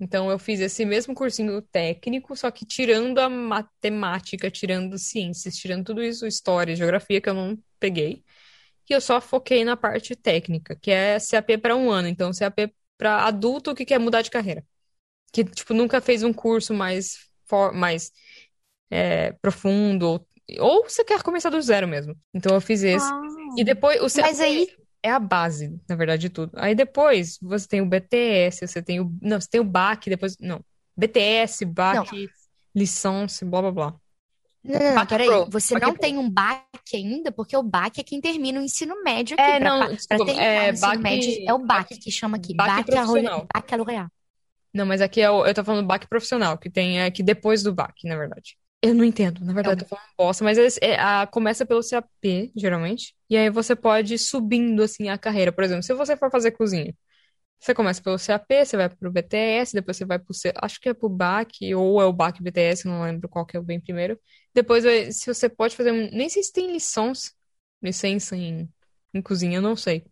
Então, 0.00 0.30
eu 0.30 0.38
fiz 0.38 0.60
esse 0.60 0.84
mesmo 0.84 1.14
cursinho 1.14 1.62
técnico, 1.62 2.34
só 2.36 2.50
que 2.50 2.64
tirando 2.66 3.18
a 3.18 3.28
matemática, 3.28 4.50
tirando 4.50 4.98
ciências, 4.98 5.56
tirando 5.56 5.84
tudo 5.84 6.02
isso, 6.02 6.26
história, 6.26 6.74
geografia, 6.74 7.20
que 7.20 7.28
eu 7.28 7.34
não 7.34 7.56
peguei. 7.78 8.24
Eu 8.94 9.00
só 9.00 9.20
foquei 9.20 9.64
na 9.64 9.76
parte 9.76 10.14
técnica, 10.16 10.76
que 10.76 10.90
é 10.90 11.18
CAP 11.18 11.58
para 11.58 11.76
um 11.76 11.90
ano. 11.90 12.08
Então, 12.08 12.30
CAP 12.32 12.72
para 12.98 13.24
adulto 13.26 13.74
que 13.74 13.84
quer 13.84 13.98
mudar 13.98 14.22
de 14.22 14.30
carreira. 14.30 14.64
Que, 15.32 15.44
tipo, 15.44 15.74
nunca 15.74 16.00
fez 16.00 16.22
um 16.22 16.32
curso 16.32 16.74
mais, 16.74 17.16
for- 17.46 17.72
mais 17.72 18.12
é, 18.90 19.32
profundo, 19.34 20.06
ou, 20.08 20.28
ou 20.60 20.84
você 20.84 21.04
quer 21.04 21.22
começar 21.22 21.50
do 21.50 21.60
zero 21.60 21.88
mesmo. 21.88 22.16
Então, 22.34 22.54
eu 22.54 22.60
fiz 22.60 22.82
esse. 22.82 23.06
Ah. 23.06 23.20
E 23.58 23.64
depois, 23.64 24.00
o 24.00 24.08
CAP 24.08 24.28
Mas 24.28 24.40
aí, 24.40 24.68
é 25.02 25.10
a 25.10 25.18
base, 25.18 25.80
na 25.88 25.96
verdade, 25.96 26.22
de 26.22 26.30
tudo. 26.30 26.52
Aí 26.56 26.74
depois 26.74 27.38
você 27.40 27.66
tem 27.66 27.80
o 27.80 27.86
BTS, 27.86 28.66
você 28.66 28.82
tem 28.82 29.00
o. 29.00 29.12
Não, 29.20 29.40
você 29.40 29.48
tem 29.48 29.60
o 29.60 29.64
BAC, 29.64 30.08
depois. 30.10 30.36
Não. 30.38 30.64
BTS, 30.96 31.64
BAC, 31.64 32.28
licença, 32.74 33.44
blá 33.44 33.62
blá 33.62 33.72
blá. 33.72 34.01
Não, 34.64 34.78
não, 34.78 34.94
Bac 34.94 35.08
peraí. 35.08 35.26
Pro, 35.26 35.50
Você 35.50 35.74
Bac 35.74 35.82
não 35.86 35.92
Pro. 35.92 36.00
tem 36.00 36.18
um 36.18 36.30
BAC 36.30 36.64
ainda, 36.94 37.32
porque 37.32 37.56
o 37.56 37.62
BAC 37.62 37.98
é 38.00 38.04
quem 38.04 38.20
termina 38.20 38.60
o 38.60 38.62
ensino 38.62 39.02
médio 39.02 39.34
aqui. 39.34 39.42
É, 39.42 39.58
Pra 39.58 39.70
não, 39.70 39.86
pra 39.86 39.96
desculpa, 39.96 40.24
terminar 40.26 40.44
é 40.46 40.70
o 40.70 40.72
ensino 40.72 40.80
BAC 40.80 41.02
médio, 41.02 41.44
é 41.48 41.54
o 41.54 41.58
BAC 41.58 41.98
que 41.98 42.10
chama 42.10 42.36
aqui. 42.36 42.54
BAC 42.54 42.84
profissional. 42.84 43.46
BAC 43.52 43.76
L'Oréal. 43.76 44.08
Não, 44.74 44.86
mas 44.86 45.00
aqui 45.02 45.20
é 45.20 45.30
o, 45.30 45.44
eu 45.44 45.52
tô 45.54 45.62
falando 45.64 45.86
BAC 45.86 46.06
profissional, 46.08 46.56
que 46.56 46.70
tem 46.70 47.02
aqui 47.02 47.22
depois 47.22 47.62
do 47.62 47.74
BAC, 47.74 48.04
na 48.06 48.16
verdade. 48.16 48.56
Eu 48.84 48.94
não 48.94 49.04
entendo, 49.04 49.44
na 49.44 49.52
verdade, 49.52 49.82
É 49.82 49.84
eu 49.84 49.88
tô 49.88 49.94
falando 49.96 50.08
bosta, 50.18 50.42
mas 50.44 50.58
esse- 50.58 50.80
é, 50.82 50.98
a, 50.98 51.26
começa 51.26 51.64
pelo 51.66 51.80
CAP, 51.88 52.52
geralmente, 52.56 53.14
e 53.30 53.36
aí 53.36 53.48
você 53.50 53.76
pode 53.76 54.14
ir 54.14 54.18
subindo, 54.18 54.82
assim, 54.82 55.08
a 55.08 55.18
carreira. 55.18 55.52
Por 55.52 55.62
exemplo, 55.62 55.82
se 55.84 55.94
você 55.94 56.16
for 56.16 56.30
fazer 56.30 56.52
cozinha, 56.52 56.92
você 57.64 57.74
começa 57.74 58.02
pelo 58.02 58.18
CAP, 58.18 58.64
você 58.66 58.76
vai 58.76 58.88
pro 58.88 59.10
BTS, 59.10 59.72
depois 59.74 59.96
você 59.96 60.04
vai 60.04 60.18
pro, 60.18 60.34
acho 60.62 60.80
que 60.80 60.88
é 60.88 60.94
pro 60.94 61.08
BAC, 61.08 61.74
ou 61.74 62.00
é 62.02 62.04
o 62.06 62.12
BAC 62.12 62.42
BTS, 62.42 62.86
não 62.88 63.02
lembro 63.04 63.28
qual 63.28 63.46
que 63.46 63.56
é 63.56 63.60
o 63.60 63.62
bem 63.62 63.80
primeiro. 63.80 64.18
Depois, 64.54 64.84
vai- 64.84 65.12
se 65.12 65.26
você 65.32 65.48
pode 65.48 65.76
fazer, 65.76 65.92
um- 65.92 66.10
nem 66.12 66.28
sei 66.28 66.42
se 66.42 66.52
tem 66.52 66.72
licença, 66.72 67.30
licença 67.82 68.36
em, 68.36 68.68
em 69.14 69.22
cozinha, 69.22 69.58
eu 69.58 69.62
não 69.62 69.76
sei. 69.76 70.04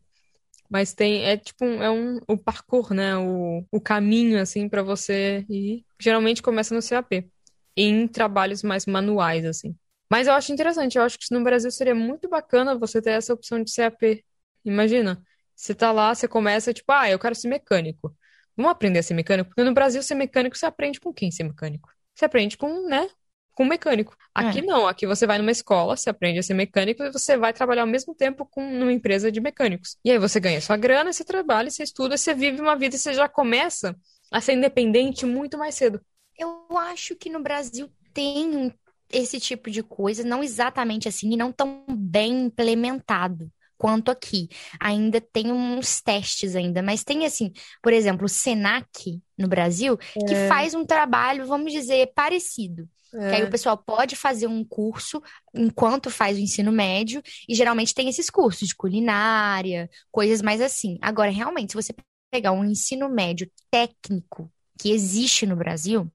Mas 0.69 0.95
tem, 0.95 1.25
é 1.25 1.37
tipo, 1.37 1.65
é 1.65 1.91
um, 1.91 2.19
o 2.29 2.39
parkour, 2.39 2.95
né? 2.95 3.17
O, 3.17 3.65
o 3.71 3.81
caminho, 3.81 4.41
assim, 4.41 4.69
pra 4.69 4.83
você 4.83 5.45
ir. 5.49 5.85
Geralmente 6.01 6.43
começa 6.43 6.75
no 6.75 6.83
CAP. 6.83 7.29
Em 7.77 8.07
trabalhos 8.07 8.63
mais 8.63 8.87
manuais, 8.87 9.45
assim. 9.45 9.77
Mas 10.11 10.27
eu 10.29 10.35
acho 10.35 10.53
interessante, 10.53 10.97
eu 10.99 11.03
acho 11.05 11.19
que 11.19 11.33
no 11.35 11.43
Brasil 11.43 11.71
seria 11.71 11.95
muito 11.95 12.29
bacana 12.29 12.77
você 12.79 13.01
ter 13.03 13.11
essa 13.13 13.33
opção 13.35 13.63
de 13.63 13.73
CAP. 13.73 14.25
Imagina, 14.65 15.23
você 15.61 15.75
tá 15.75 15.93
lá, 15.93 16.15
você 16.15 16.27
começa, 16.27 16.73
tipo, 16.73 16.91
ah, 16.91 17.11
eu 17.11 17.19
quero 17.19 17.35
ser 17.35 17.49
mecânico. 17.49 18.17
Vamos 18.57 18.73
aprender 18.73 19.01
a 19.01 19.03
ser 19.03 19.15
mecânico? 19.15 19.51
Porque 19.51 19.63
no 19.63 19.75
Brasil, 19.75 20.03
ser 20.03 20.15
mecânico, 20.15 20.57
você 20.57 20.65
aprende 20.67 20.99
com 20.99 21.13
quem 21.13 21.31
ser 21.31 21.45
mecânico? 21.45 21.89
Você 22.15 22.25
aprende 22.25 22.57
com, 22.57 22.89
né? 22.89 23.09
Com 23.53 23.65
um 23.65 23.67
mecânico. 23.67 24.17
Aqui 24.35 24.61
É. 24.61 24.63
não, 24.63 24.87
aqui 24.87 25.07
você 25.07 25.27
vai 25.27 25.37
numa 25.37 25.51
escola, 25.51 25.97
você 25.97 26.09
aprende 26.09 26.39
a 26.39 26.43
ser 26.43 26.55
mecânico 26.55 27.03
e 27.03 27.13
você 27.13 27.37
vai 27.37 27.53
trabalhar 27.53 27.83
ao 27.83 27.87
mesmo 27.89 28.15
tempo 28.15 28.47
com 28.47 28.63
numa 28.71 28.93
empresa 28.93 29.31
de 29.31 29.39
mecânicos. 29.41 29.99
E 30.03 30.11
aí 30.11 30.19
você 30.19 30.41
ganha 30.41 30.61
sua 30.63 30.79
grana, 30.79 31.13
você 31.13 31.25
trabalha, 31.25 31.71
você 31.71 31.83
estuda, 31.83 32.17
você 32.17 32.33
vive 32.33 32.61
uma 32.61 32.75
vida 32.75 32.97
e 32.97 32.99
você 32.99 33.13
já 33.13 33.29
começa 33.29 33.95
a 34.31 34.41
ser 34.41 34.55
independente 34.55 35.27
muito 35.27 35.59
mais 35.59 35.75
cedo. 35.75 36.01
Eu 36.39 36.67
acho 36.79 37.15
que 37.17 37.29
no 37.29 37.43
Brasil 37.43 37.91
tem 38.15 38.73
esse 39.13 39.39
tipo 39.39 39.71
de 39.71 39.83
coisa, 39.83 40.25
não 40.25 40.43
exatamente 40.43 41.07
assim, 41.07 41.33
e 41.33 41.37
não 41.37 41.53
tão 41.53 41.85
bem 41.89 42.45
implementado 42.45 43.51
quanto 43.81 44.11
aqui. 44.11 44.51
Ainda 44.79 45.23
tem 45.23 45.51
uns 45.51 46.03
testes 46.03 46.55
ainda, 46.55 46.83
mas 46.83 47.03
tem 47.03 47.25
assim, 47.25 47.51
por 47.83 47.95
exemplo, 47.95 48.27
o 48.27 48.29
Senac 48.29 49.19
no 49.39 49.49
Brasil, 49.49 49.97
que 49.97 50.35
faz 50.49 50.75
um 50.75 50.85
trabalho, 50.85 51.47
vamos 51.47 51.73
dizer, 51.73 52.13
parecido. 52.15 52.87
Que 53.11 53.17
aí 53.17 53.41
É. 53.41 53.45
o 53.45 53.51
pessoal 53.51 53.79
pode 53.79 54.15
fazer 54.17 54.47
um 54.47 54.63
curso 54.63 55.23
enquanto 55.55 56.11
faz 56.11 56.37
o 56.37 56.41
ensino 56.41 56.71
médio, 56.71 57.23
e 57.49 57.55
geralmente 57.55 57.95
tem 57.95 58.09
esses 58.09 58.29
cursos 58.29 58.69
de 58.69 58.77
culinária, 58.77 59.89
coisas 60.13 60.43
mais 60.43 60.61
assim. 60.61 60.99
Agora, 61.01 61.31
realmente, 61.31 61.73
se 61.73 61.77
você 61.83 61.95
pegar 62.31 62.53
um 62.53 62.65
ensino 62.65 63.09
médio 63.09 63.51
técnico 63.71 64.53
que 64.79 64.93
existe 64.93 65.47
no 65.47 65.57
Brasil, 65.57 66.07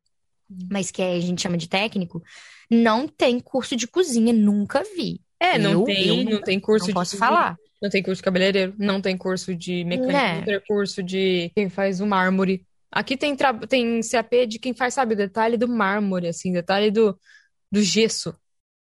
mas 0.71 0.91
que 0.91 1.01
a 1.01 1.19
gente 1.19 1.41
chama 1.41 1.57
de 1.57 1.67
técnico, 1.67 2.21
não 2.69 3.07
tem 3.07 3.39
curso 3.39 3.75
de 3.75 3.87
cozinha, 3.87 4.31
nunca 4.31 4.83
vi. 4.95 5.19
É, 5.53 5.57
não 5.57 5.71
Eu- 5.71 5.83
tem, 5.83 6.07
eu 6.07 6.15
não 6.17 6.23
nunca- 6.23 6.45
tem 6.45 6.59
curso 6.59 6.85
Não 6.85 6.87
de 6.89 6.93
posso 6.93 7.17
falar. 7.17 7.55
não 7.81 7.89
tem 7.89 8.01
curso 8.01 8.19
de 8.19 8.23
cabeleireiro, 8.23 8.73
não 8.77 9.01
tem 9.01 9.17
curso 9.17 9.55
de 9.55 9.83
mecânico, 9.85 10.17
É. 10.17 10.35
não 10.37 10.43
tem 10.43 10.59
curso 10.67 11.03
de 11.03 11.51
quem 11.55 11.69
faz 11.69 11.99
o 12.01 12.05
mármore. 12.07 12.65
Aqui 12.91 13.17
tem, 13.17 13.35
tra- 13.35 13.53
tem 13.53 13.99
CAP 14.01 14.47
de 14.47 14.57
quem 14.59 14.73
faz, 14.73 14.93
sabe, 14.93 15.13
o 15.13 15.17
detalhe 15.17 15.57
do 15.57 15.67
mármore, 15.67 16.27
assim, 16.27 16.51
detalhe 16.53 16.89
do, 16.89 17.17
do 17.71 17.81
gesso 17.81 18.33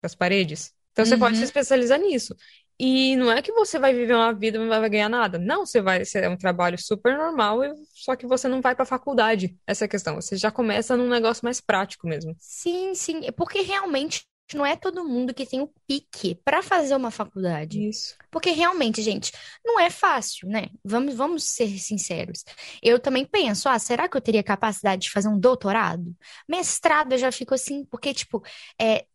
das 0.01 0.15
paredes. 0.15 0.73
Então 0.91 1.05
você 1.05 1.15
pode 1.17 1.35
se 1.35 1.41
Uhum. 1.41 1.45
especializar 1.45 1.99
nisso. 1.99 2.35
E 2.81 3.15
não 3.17 3.29
é 3.31 3.41
que 3.41 3.51
você 3.51 3.77
vai 3.77 3.93
viver 3.93 4.13
uma 4.15 4.33
vida 4.33 4.57
e 4.57 4.59
não 4.61 4.69
vai 4.69 4.89
ganhar 4.89 5.09
nada. 5.09 5.37
Não, 5.37 5.65
você 5.65 5.81
vai, 5.81 6.03
você 6.05 6.19
é 6.19 6.29
um 6.29 6.37
trabalho 6.37 6.77
super 6.81 7.17
normal, 7.17 7.59
só 7.93 8.15
que 8.15 8.25
você 8.25 8.47
não 8.47 8.61
vai 8.61 8.73
pra 8.73 8.85
faculdade. 8.85 9.53
Essa 9.67 9.83
é 9.83 9.85
a 9.85 9.89
questão. 9.89 10.15
Você 10.15 10.37
já 10.37 10.49
começa 10.49 10.95
num 10.95 11.09
negócio 11.09 11.43
mais 11.43 11.59
prático 11.61 12.07
mesmo. 12.07 12.33
Sim, 12.39 12.95
sim, 12.95 13.25
é 13.25 13.31
porque 13.31 13.61
realmente 13.61 14.23
não 14.57 14.65
é 14.65 14.75
todo 14.75 15.05
mundo 15.05 15.33
que 15.33 15.45
tem 15.45 15.61
o 15.61 15.71
pique 15.87 16.35
para 16.43 16.61
fazer 16.61 16.95
uma 16.95 17.11
faculdade. 17.11 17.87
Isso. 17.87 18.15
Porque 18.31 18.51
realmente, 18.51 19.01
gente, 19.01 19.31
não 19.63 19.79
é 19.79 19.89
fácil, 19.89 20.47
né? 20.47 20.67
Vamos, 20.83 21.15
vamos 21.15 21.43
ser 21.43 21.67
sinceros. 21.79 22.43
Eu 22.81 22.99
também 22.99 23.25
penso, 23.25 23.69
ah, 23.69 23.79
será 23.79 24.07
que 24.07 24.17
eu 24.17 24.21
teria 24.21 24.43
capacidade 24.43 25.03
de 25.03 25.11
fazer 25.11 25.29
um 25.29 25.39
doutorado? 25.39 26.15
Mestrado 26.47 27.13
eu 27.13 27.17
já 27.17 27.31
fico 27.31 27.53
assim, 27.53 27.85
porque, 27.85 28.13
tipo, 28.13 28.43
é, 28.79 29.05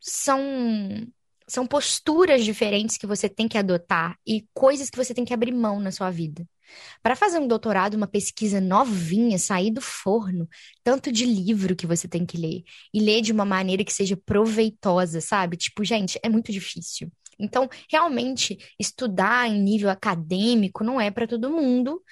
são, 0.00 0.40
são 1.50 1.66
posturas 1.66 2.44
diferentes 2.44 2.96
que 2.96 3.06
você 3.06 3.28
tem 3.28 3.48
que 3.48 3.58
adotar 3.58 4.16
e 4.26 4.46
coisas 4.54 4.90
que 4.90 4.96
você 4.96 5.12
tem 5.12 5.24
que 5.24 5.34
abrir 5.34 5.52
mão 5.52 5.80
na 5.80 5.90
sua 5.90 6.10
vida. 6.10 6.46
Para 7.02 7.16
fazer 7.16 7.38
um 7.38 7.48
doutorado, 7.48 7.94
uma 7.94 8.06
pesquisa 8.06 8.60
novinha, 8.60 9.38
sair 9.38 9.70
do 9.70 9.80
forno, 9.80 10.48
tanto 10.84 11.10
de 11.10 11.26
livro 11.26 11.74
que 11.74 11.86
você 11.86 12.06
tem 12.06 12.24
que 12.24 12.38
ler, 12.38 12.62
e 12.94 13.00
ler 13.00 13.22
de 13.22 13.32
uma 13.32 13.44
maneira 13.44 13.84
que 13.84 13.92
seja 13.92 14.16
proveitosa, 14.16 15.20
sabe? 15.20 15.56
Tipo, 15.56 15.84
gente, 15.84 16.18
é 16.22 16.28
muito 16.28 16.52
difícil. 16.52 17.10
Então, 17.38 17.68
realmente, 17.90 18.58
estudar 18.78 19.48
em 19.48 19.60
nível 19.60 19.90
acadêmico 19.90 20.84
não 20.84 21.00
é 21.00 21.10
para 21.10 21.26
todo 21.26 21.50
mundo. 21.50 22.02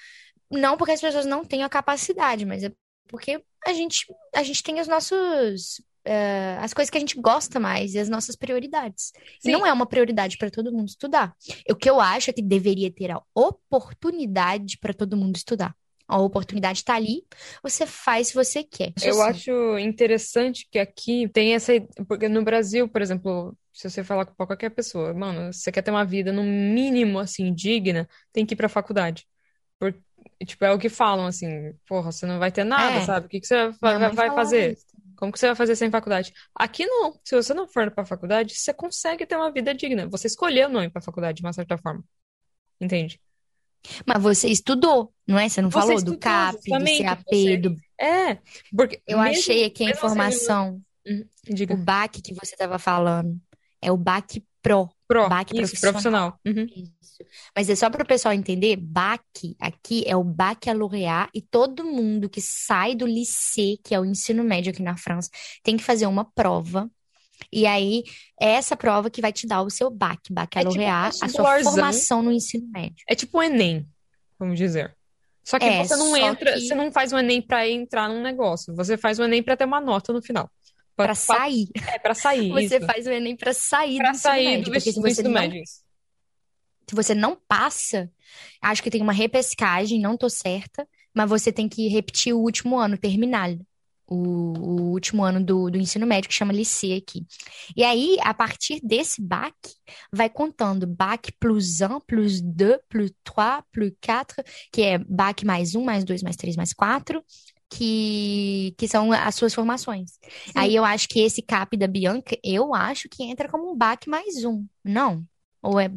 Não 0.51 0.75
porque 0.75 0.93
as 0.93 1.01
pessoas 1.01 1.25
não 1.25 1.45
tenham 1.45 1.65
a 1.65 1.69
capacidade, 1.69 2.45
mas 2.45 2.63
é 2.63 2.71
porque 3.07 3.43
a 3.65 3.73
gente, 3.73 4.05
a 4.35 4.43
gente 4.43 4.63
tem 4.63 4.79
os 4.79 4.87
nossos, 4.87 5.81
eh, 6.05 6.57
as 6.59 6.73
coisas 6.73 6.89
que 6.89 6.97
a 6.97 6.99
gente 6.99 7.19
gosta 7.19 7.59
mais 7.59 7.93
e 7.93 7.99
as 7.99 8.09
nossas 8.09 8.35
prioridades. 8.35 9.11
E 9.43 9.49
Sim. 9.49 9.51
não 9.51 9.65
é 9.65 9.73
uma 9.73 9.85
prioridade 9.85 10.37
para 10.37 10.49
todo 10.49 10.71
mundo 10.71 10.87
estudar. 10.89 11.35
O 11.69 11.75
que 11.75 11.89
eu 11.89 11.99
acho 11.99 12.29
é 12.29 12.33
que 12.33 12.41
deveria 12.41 12.91
ter 12.91 13.11
a 13.11 13.21
oportunidade 13.35 14.77
para 14.79 14.93
todo 14.93 15.17
mundo 15.17 15.35
estudar. 15.35 15.75
A 16.07 16.17
oportunidade 16.19 16.79
está 16.79 16.95
ali, 16.95 17.23
você 17.61 17.85
faz 17.85 18.29
se 18.29 18.33
você 18.33 18.63
quer. 18.63 18.93
Isso 18.97 19.07
Eu 19.07 19.13
sim. 19.13 19.21
acho 19.21 19.77
interessante 19.77 20.67
que 20.71 20.79
aqui 20.79 21.27
tem 21.29 21.53
essa. 21.53 21.73
Porque 22.07 22.27
no 22.27 22.43
Brasil, 22.43 22.89
por 22.89 23.01
exemplo, 23.01 23.55
se 23.71 23.89
você 23.89 24.03
falar 24.03 24.25
com 24.25 24.33
qualquer 24.45 24.71
pessoa, 24.71 25.13
mano, 25.13 25.53
você 25.53 25.71
quer 25.71 25.81
ter 25.83 25.91
uma 25.91 26.03
vida 26.05 26.31
no 26.33 26.43
mínimo 26.43 27.19
assim, 27.19 27.53
digna, 27.53 28.09
tem 28.33 28.45
que 28.45 28.53
ir 28.55 28.57
pra 28.57 28.67
faculdade. 28.67 29.27
Por, 29.79 29.95
tipo, 30.45 30.65
é 30.65 30.71
o 30.73 30.79
que 30.79 30.89
falam 30.89 31.25
assim, 31.27 31.73
porra, 31.87 32.11
você 32.11 32.25
não 32.25 32.39
vai 32.39 32.51
ter 32.51 32.63
nada, 32.63 32.97
É. 32.97 33.05
sabe? 33.05 33.27
O 33.27 33.29
que 33.29 33.39
que 33.39 33.47
você 33.47 33.69
vai, 33.81 34.09
vai 34.11 34.31
fazer? 34.31 34.73
isso. 34.73 34.85
Como 35.19 35.33
que 35.33 35.37
você 35.39 35.47
vai 35.47 35.55
fazer 35.55 35.75
sem 35.75 35.91
faculdade? 35.91 36.31
Aqui 36.55 36.85
não. 36.85 37.19
Se 37.25 37.35
você 37.35 37.53
não 37.53 37.67
for 37.67 37.91
pra 37.91 38.05
faculdade, 38.05 38.55
você 38.55 38.73
consegue 38.73 39.25
ter 39.25 39.35
uma 39.35 39.51
vida 39.51 39.75
digna. 39.75 40.07
Você 40.07 40.27
escolheu 40.27 40.69
não 40.69 40.81
ir 40.81 40.89
pra 40.89 41.01
faculdade, 41.01 41.41
de 41.41 41.45
uma 41.45 41.51
certa 41.51 41.77
forma. 41.77 42.01
Entende? 42.79 43.19
Mas 44.05 44.23
você 44.23 44.47
estudou, 44.47 45.13
não 45.27 45.37
é? 45.37 45.49
Você 45.49 45.61
não 45.61 45.69
Você 45.69 45.79
falou 45.79 45.93
estudou, 45.95 46.13
do 46.15 46.19
CAP, 46.19 46.57
do 46.69 47.03
CAP, 47.03 47.23
você- 47.29 47.57
do... 47.57 47.75
É, 47.99 48.35
porque 48.75 49.01
Eu 49.05 49.19
mesmo- 49.19 49.39
achei 49.39 49.65
aqui 49.65 49.85
a 49.85 49.89
informação, 49.89 50.81
Hum, 51.05 51.25
Diga. 51.43 51.73
o 51.73 51.77
BAC 51.77 52.21
que 52.21 52.33
você 52.33 52.55
estava 52.55 52.79
falando. 52.79 53.37
É 53.81 53.91
o 53.91 53.97
BAC 53.97 54.41
Pro. 54.61 54.89
Pro, 55.09 55.27
baque 55.27 55.59
isso, 55.59 55.79
profissional. 55.81 56.37
profissional. 56.39 56.39
Uhum. 56.45 56.85
Isso. 57.01 57.23
Mas 57.55 57.67
é 57.69 57.75
só 57.75 57.89
para 57.89 58.03
o 58.03 58.07
pessoal 58.07 58.33
entender, 58.33 58.75
BAC 58.75 59.55
aqui 59.59 60.03
é 60.05 60.15
o 60.15 60.23
Baccalauréat 60.23 61.29
e 61.33 61.41
todo 61.41 61.83
mundo 61.83 62.29
que 62.29 62.39
sai 62.39 62.93
do 62.95 63.05
lycée, 63.07 63.77
que 63.83 63.95
é 63.95 63.99
o 63.99 64.05
ensino 64.05 64.43
médio 64.43 64.71
aqui 64.71 64.83
na 64.83 64.95
França, 64.95 65.29
tem 65.63 65.75
que 65.75 65.83
fazer 65.83 66.05
uma 66.05 66.23
prova. 66.23 66.89
E 67.51 67.65
aí, 67.65 68.03
é 68.39 68.49
essa 68.51 68.77
prova 68.77 69.09
que 69.09 69.19
vai 69.21 69.33
te 69.33 69.47
dar 69.47 69.63
o 69.63 69.69
seu 69.69 69.89
BAC, 69.89 70.31
Baccalauréat, 70.31 71.17
um 71.21 71.25
a 71.25 71.29
sua 71.29 71.59
formação 71.63 72.21
no 72.21 72.31
ensino 72.31 72.67
médio. 72.69 73.03
É 73.09 73.15
tipo 73.15 73.39
o 73.39 73.41
Enem, 73.43 73.87
vamos 74.37 74.57
dizer. 74.59 74.95
Só 75.43 75.57
que 75.57 75.65
É, 75.65 75.83
você 75.83 75.95
não 75.95 76.15
entra, 76.15 76.53
que- 76.53 76.59
você 76.67 76.75
não 76.75 76.91
faz 76.91 77.11
o 77.11 77.17
Enem 77.17 77.41
pra 77.41 77.67
entrar 77.67 78.07
num 78.07 78.21
negócio. 78.21 78.75
Você 78.75 78.95
faz 78.97 79.17
o 79.17 79.23
Enem 79.23 79.41
pra 79.41 79.57
ter 79.57 79.65
uma 79.65 79.81
nota 79.81 80.13
no 80.13 80.21
final. 80.21 80.47
Para 81.05 81.15
sair. 81.15 81.69
É, 81.87 81.99
pra 81.99 82.13
sair, 82.13 82.49
Você 82.53 82.77
isso. 82.77 82.85
faz 82.85 83.07
o 83.07 83.09
Enem 83.09 83.35
para 83.35 83.53
sair 83.53 83.97
Pra 83.97 84.11
do 84.11 84.15
ensino 84.15 84.21
sair 84.21 84.45
médio. 84.45 84.65
do 84.65 84.71
Porque 84.71 84.81
se 84.81 84.89
ensino 84.89 85.07
você 85.15 85.23
não 85.23 85.31
médio. 85.31 85.63
Se 86.89 86.95
você 86.95 87.13
não 87.15 87.37
passa, 87.47 88.11
acho 88.61 88.81
que 88.81 88.89
tem 88.89 89.01
uma 89.01 89.13
repescagem, 89.13 89.99
não 90.01 90.17
tô 90.17 90.27
certa, 90.29 90.87
mas 91.13 91.29
você 91.29 91.51
tem 91.51 91.69
que 91.69 91.87
repetir 91.87 92.33
o 92.33 92.39
último 92.39 92.77
ano, 92.79 92.97
terminar 92.97 93.55
o, 94.07 94.15
o 94.15 94.81
último 94.91 95.23
ano 95.23 95.43
do, 95.43 95.69
do 95.69 95.77
ensino 95.77 96.07
médio, 96.07 96.27
que 96.27 96.33
chama 96.33 96.51
lycée 96.51 96.95
aqui. 96.97 97.25
E 97.77 97.83
aí, 97.83 98.17
a 98.21 98.33
partir 98.33 98.79
desse 98.83 99.21
BAC, 99.21 99.53
vai 100.11 100.29
contando 100.29 100.87
BAC 100.87 101.31
plus 101.39 101.79
1, 101.81 101.99
plus 102.01 102.41
2, 102.41 102.79
plus 102.89 103.11
3, 103.23 103.63
plus 103.71 103.91
4, 104.03 104.43
que 104.71 104.81
é 104.81 104.97
BAC 104.97 105.45
mais 105.45 105.75
1, 105.75 105.83
mais 105.83 106.03
2, 106.03 106.23
mais 106.23 106.35
3, 106.35 106.55
mais 106.55 106.73
4, 106.73 107.23
que, 107.69 108.73
que 108.77 108.87
são 108.87 109.11
as 109.11 109.35
suas 109.35 109.53
formações. 109.53 110.19
Aí 110.55 110.75
eu 110.75 110.83
acho 110.85 111.07
que 111.07 111.19
esse 111.21 111.41
CAP 111.41 111.77
da 111.77 111.87
Bianca, 111.87 112.37
eu 112.43 112.73
acho 112.73 113.07
que 113.09 113.23
entra 113.23 113.47
como 113.49 113.71
um 113.71 113.77
BAC 113.77 114.09
mais 114.09 114.43
um, 114.45 114.65
não? 114.83 115.25
Ou 115.61 115.79
é 115.79 115.89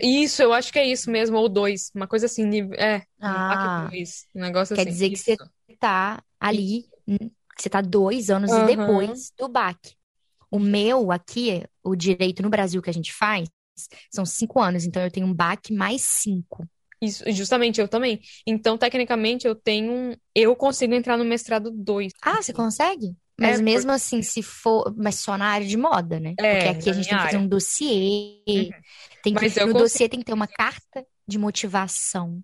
Isso, 0.00 0.42
eu 0.42 0.52
acho 0.52 0.72
que 0.72 0.78
é 0.78 0.86
isso 0.86 1.10
mesmo, 1.10 1.36
ou 1.38 1.48
dois. 1.48 1.90
Uma 1.94 2.06
coisa 2.08 2.26
assim, 2.26 2.44
nível- 2.44 2.74
é, 2.78 3.06
um 3.26 3.38
Ah, 3.38 3.44
BAC 3.46 3.68
2. 3.90 4.26
Um 4.34 4.40
negócio 4.40 4.74
quer 4.74 4.84
assim. 4.84 4.90
dizer 4.90 5.10
que 5.10 5.18
Isso. 5.18 5.24
você 5.36 5.36
tá 5.78 6.22
ali, 6.40 6.84
que 7.56 7.62
você 7.62 7.70
tá 7.70 7.80
dois 7.80 8.30
anos 8.30 8.54
Aham. 8.54 8.58
depois 8.58 9.32
do 9.38 9.48
BAC. 9.48 9.96
O 10.50 10.58
meu 10.58 11.12
aqui, 11.12 11.64
o 11.82 11.96
direito 11.96 12.42
no 12.42 12.50
Brasil 12.50 12.82
que 12.82 12.90
a 12.90 12.92
gente 12.94 13.12
faz, 13.12 13.48
são 14.10 14.24
cinco 14.26 14.60
anos, 14.60 14.84
então 14.86 15.02
eu 15.02 15.10
tenho 15.10 15.26
um 15.26 15.34
BAC 15.34 15.72
mais 15.74 16.02
cinco. 16.02 16.68
Isso, 17.04 17.24
justamente, 17.32 17.80
eu 17.80 17.88
também. 17.88 18.20
Então, 18.46 18.78
tecnicamente, 18.78 19.46
eu 19.46 19.54
tenho 19.54 19.92
um. 19.92 20.16
Eu 20.34 20.54
consigo 20.56 20.94
entrar 20.94 21.16
no 21.16 21.24
mestrado 21.24 21.70
2. 21.70 22.12
Ah, 22.22 22.42
você 22.42 22.52
consegue? 22.52 23.16
Mas 23.38 23.60
É, 23.60 23.60
mesmo 23.60 23.90
assim, 23.90 24.22
se 24.22 24.42
for, 24.42 24.94
mas 24.96 25.16
só 25.16 25.36
na 25.36 25.46
área 25.48 25.66
de 25.66 25.76
moda, 25.76 26.20
né? 26.20 26.36
Porque 26.48 26.68
É, 26.68 26.68
aqui 26.68 26.88
a 26.88 26.92
gente 26.92 27.08
tem 27.08 27.16
minha 27.16 27.18
que 27.18 27.22
fazer 27.22 27.36
área. 27.36 27.38
um 27.38 27.48
dossiê, 27.48 28.74
tem 29.22 29.34
que, 29.36 29.44
Mas 29.44 29.60
no 29.60 29.74
consigo. 29.74 29.74
dossiê 29.74 30.08
tem 30.08 30.20
que 30.20 30.26
ter 30.26 30.32
uma 30.32 30.46
carta 30.46 31.04
de 31.26 31.38
motivação, 31.38 32.42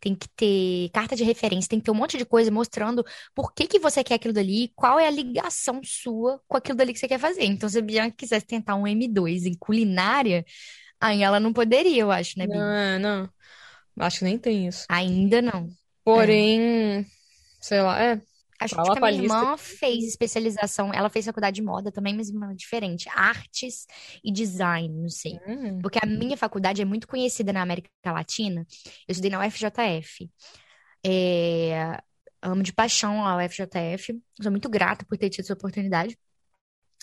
tem 0.00 0.14
que 0.14 0.28
ter 0.36 0.90
carta 0.92 1.16
de 1.16 1.24
referência, 1.24 1.68
tem 1.68 1.78
que 1.80 1.84
ter 1.86 1.90
um 1.92 1.94
monte 1.94 2.18
de 2.18 2.24
coisa 2.26 2.50
mostrando 2.50 3.04
por 3.34 3.54
que 3.54 3.66
que 3.68 3.78
você 3.80 4.04
quer 4.04 4.16
aquilo 4.16 4.34
dali, 4.34 4.72
qual 4.76 4.98
é 5.00 5.06
a 5.08 5.10
ligação 5.10 5.80
sua 5.84 6.40
com 6.48 6.56
aquilo 6.58 6.78
dali 6.78 6.92
que 6.94 6.98
você 7.00 7.08
quer 7.08 7.20
fazer. 7.20 7.44
Então, 7.44 7.68
se 7.68 7.78
a 7.78 7.82
Bianca 7.82 8.16
quisesse 8.18 8.46
tentar 8.46 8.76
um 8.76 8.86
M2 8.86 9.46
em 9.46 9.54
culinária, 9.58 10.44
aí 11.00 11.22
ela 11.22 11.40
não 11.40 11.52
poderia, 11.52 12.02
eu 12.02 12.10
acho, 12.12 12.38
né, 12.38 12.46
Bia? 12.48 12.64
Não, 12.64 12.72
é, 12.72 12.98
não. 12.98 13.32
Acho 13.98 14.20
que 14.20 14.24
nem 14.24 14.38
tem 14.38 14.68
isso. 14.68 14.86
Ainda 14.88 15.42
não. 15.42 15.68
Porém, 16.04 17.06
sei 17.60 17.80
lá, 17.80 18.02
é. 18.02 18.20
Acho 18.60 18.76
Fala 18.76 18.92
que 18.92 18.98
a 19.04 19.10
minha 19.10 19.22
irmã 19.22 19.56
fez 19.56 20.04
especialização, 20.04 20.94
ela 20.94 21.10
fez 21.10 21.24
faculdade 21.24 21.56
de 21.56 21.62
moda 21.62 21.90
também, 21.90 22.14
mas 22.14 22.30
uma 22.30 22.54
diferente, 22.54 23.08
artes 23.08 23.86
e 24.22 24.32
design, 24.32 24.88
não 24.88 25.08
sei. 25.08 25.36
Hum, 25.48 25.80
Porque 25.80 25.98
a 26.00 26.06
minha 26.06 26.36
faculdade 26.36 26.80
é 26.80 26.84
muito 26.84 27.08
conhecida 27.08 27.52
na 27.52 27.60
América 27.60 27.90
Latina. 28.06 28.64
Eu 29.08 29.12
estudei 29.12 29.32
na 29.32 29.44
UFJF. 29.44 30.30
É, 31.04 31.98
amo 32.40 32.62
de 32.62 32.72
paixão 32.72 33.26
a 33.26 33.36
UFJF. 33.36 34.22
Sou 34.40 34.50
muito 34.52 34.68
grata 34.68 35.04
por 35.04 35.18
ter 35.18 35.28
tido 35.28 35.44
essa 35.44 35.54
oportunidade. 35.54 36.16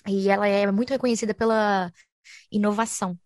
E 0.07 0.29
ela 0.29 0.47
é 0.47 0.71
muito 0.71 0.91
reconhecida 0.91 1.33
pela 1.33 1.91
inovação. 2.49 3.19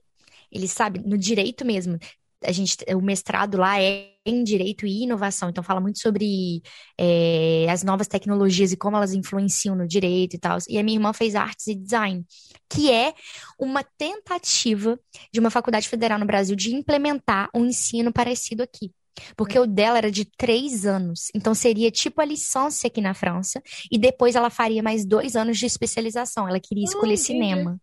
Ele 0.52 0.68
sabe, 0.68 1.00
no 1.00 1.18
direito 1.18 1.64
mesmo. 1.66 2.00
A 2.46 2.52
gente, 2.52 2.78
o 2.94 3.02
mestrado 3.02 3.58
lá 3.58 3.82
é 3.82 4.14
em 4.26 4.44
direito 4.44 4.86
e 4.86 5.04
inovação, 5.04 5.50
então 5.50 5.64
fala 5.64 5.82
muito 5.82 6.00
sobre 6.00 6.62
é, 6.98 7.68
as 7.70 7.84
novas 7.84 8.08
tecnologias 8.08 8.72
e 8.72 8.78
como 8.78 8.96
elas 8.96 9.14
influenciam 9.14 9.76
no 9.76 9.88
direito 9.88 10.36
e 10.36 10.40
tal. 10.40 10.58
E 10.68 10.78
a 10.78 10.84
minha 10.84 10.98
irmã 10.98 11.12
fez 11.14 11.36
artes 11.36 11.68
e 11.68 11.76
design, 11.76 12.26
que 12.70 12.92
é 12.92 13.14
uma 13.60 13.84
tentativa 13.84 15.00
de 15.32 15.40
uma 15.40 15.50
faculdade 15.50 15.90
federal 15.90 16.20
no 16.20 16.26
Brasil 16.26 16.56
de 16.56 16.74
implementar 16.74 17.50
um 17.54 17.66
ensino 17.66 18.14
parecido 18.14 18.64
aqui. 18.64 18.92
Porque 19.36 19.60
o 19.60 19.68
dela 19.68 19.98
era 19.98 20.12
de 20.12 20.26
três 20.26 20.86
anos. 20.86 21.28
Então 21.36 21.54
seria 21.54 21.92
tipo 21.92 22.20
a 22.20 22.26
licença 22.26 22.88
aqui 22.88 23.00
na 23.00 23.14
França. 23.14 23.62
E 23.92 23.98
depois 23.98 24.36
ela 24.36 24.50
faria 24.50 24.82
mais 24.82 25.06
dois 25.06 25.36
anos 25.36 25.58
de 25.58 25.66
especialização. 25.66 26.48
Ela 26.48 26.60
queria 26.60 26.86
escolher 26.86 27.14
entendi. 27.14 27.28
cinema. 27.28 27.80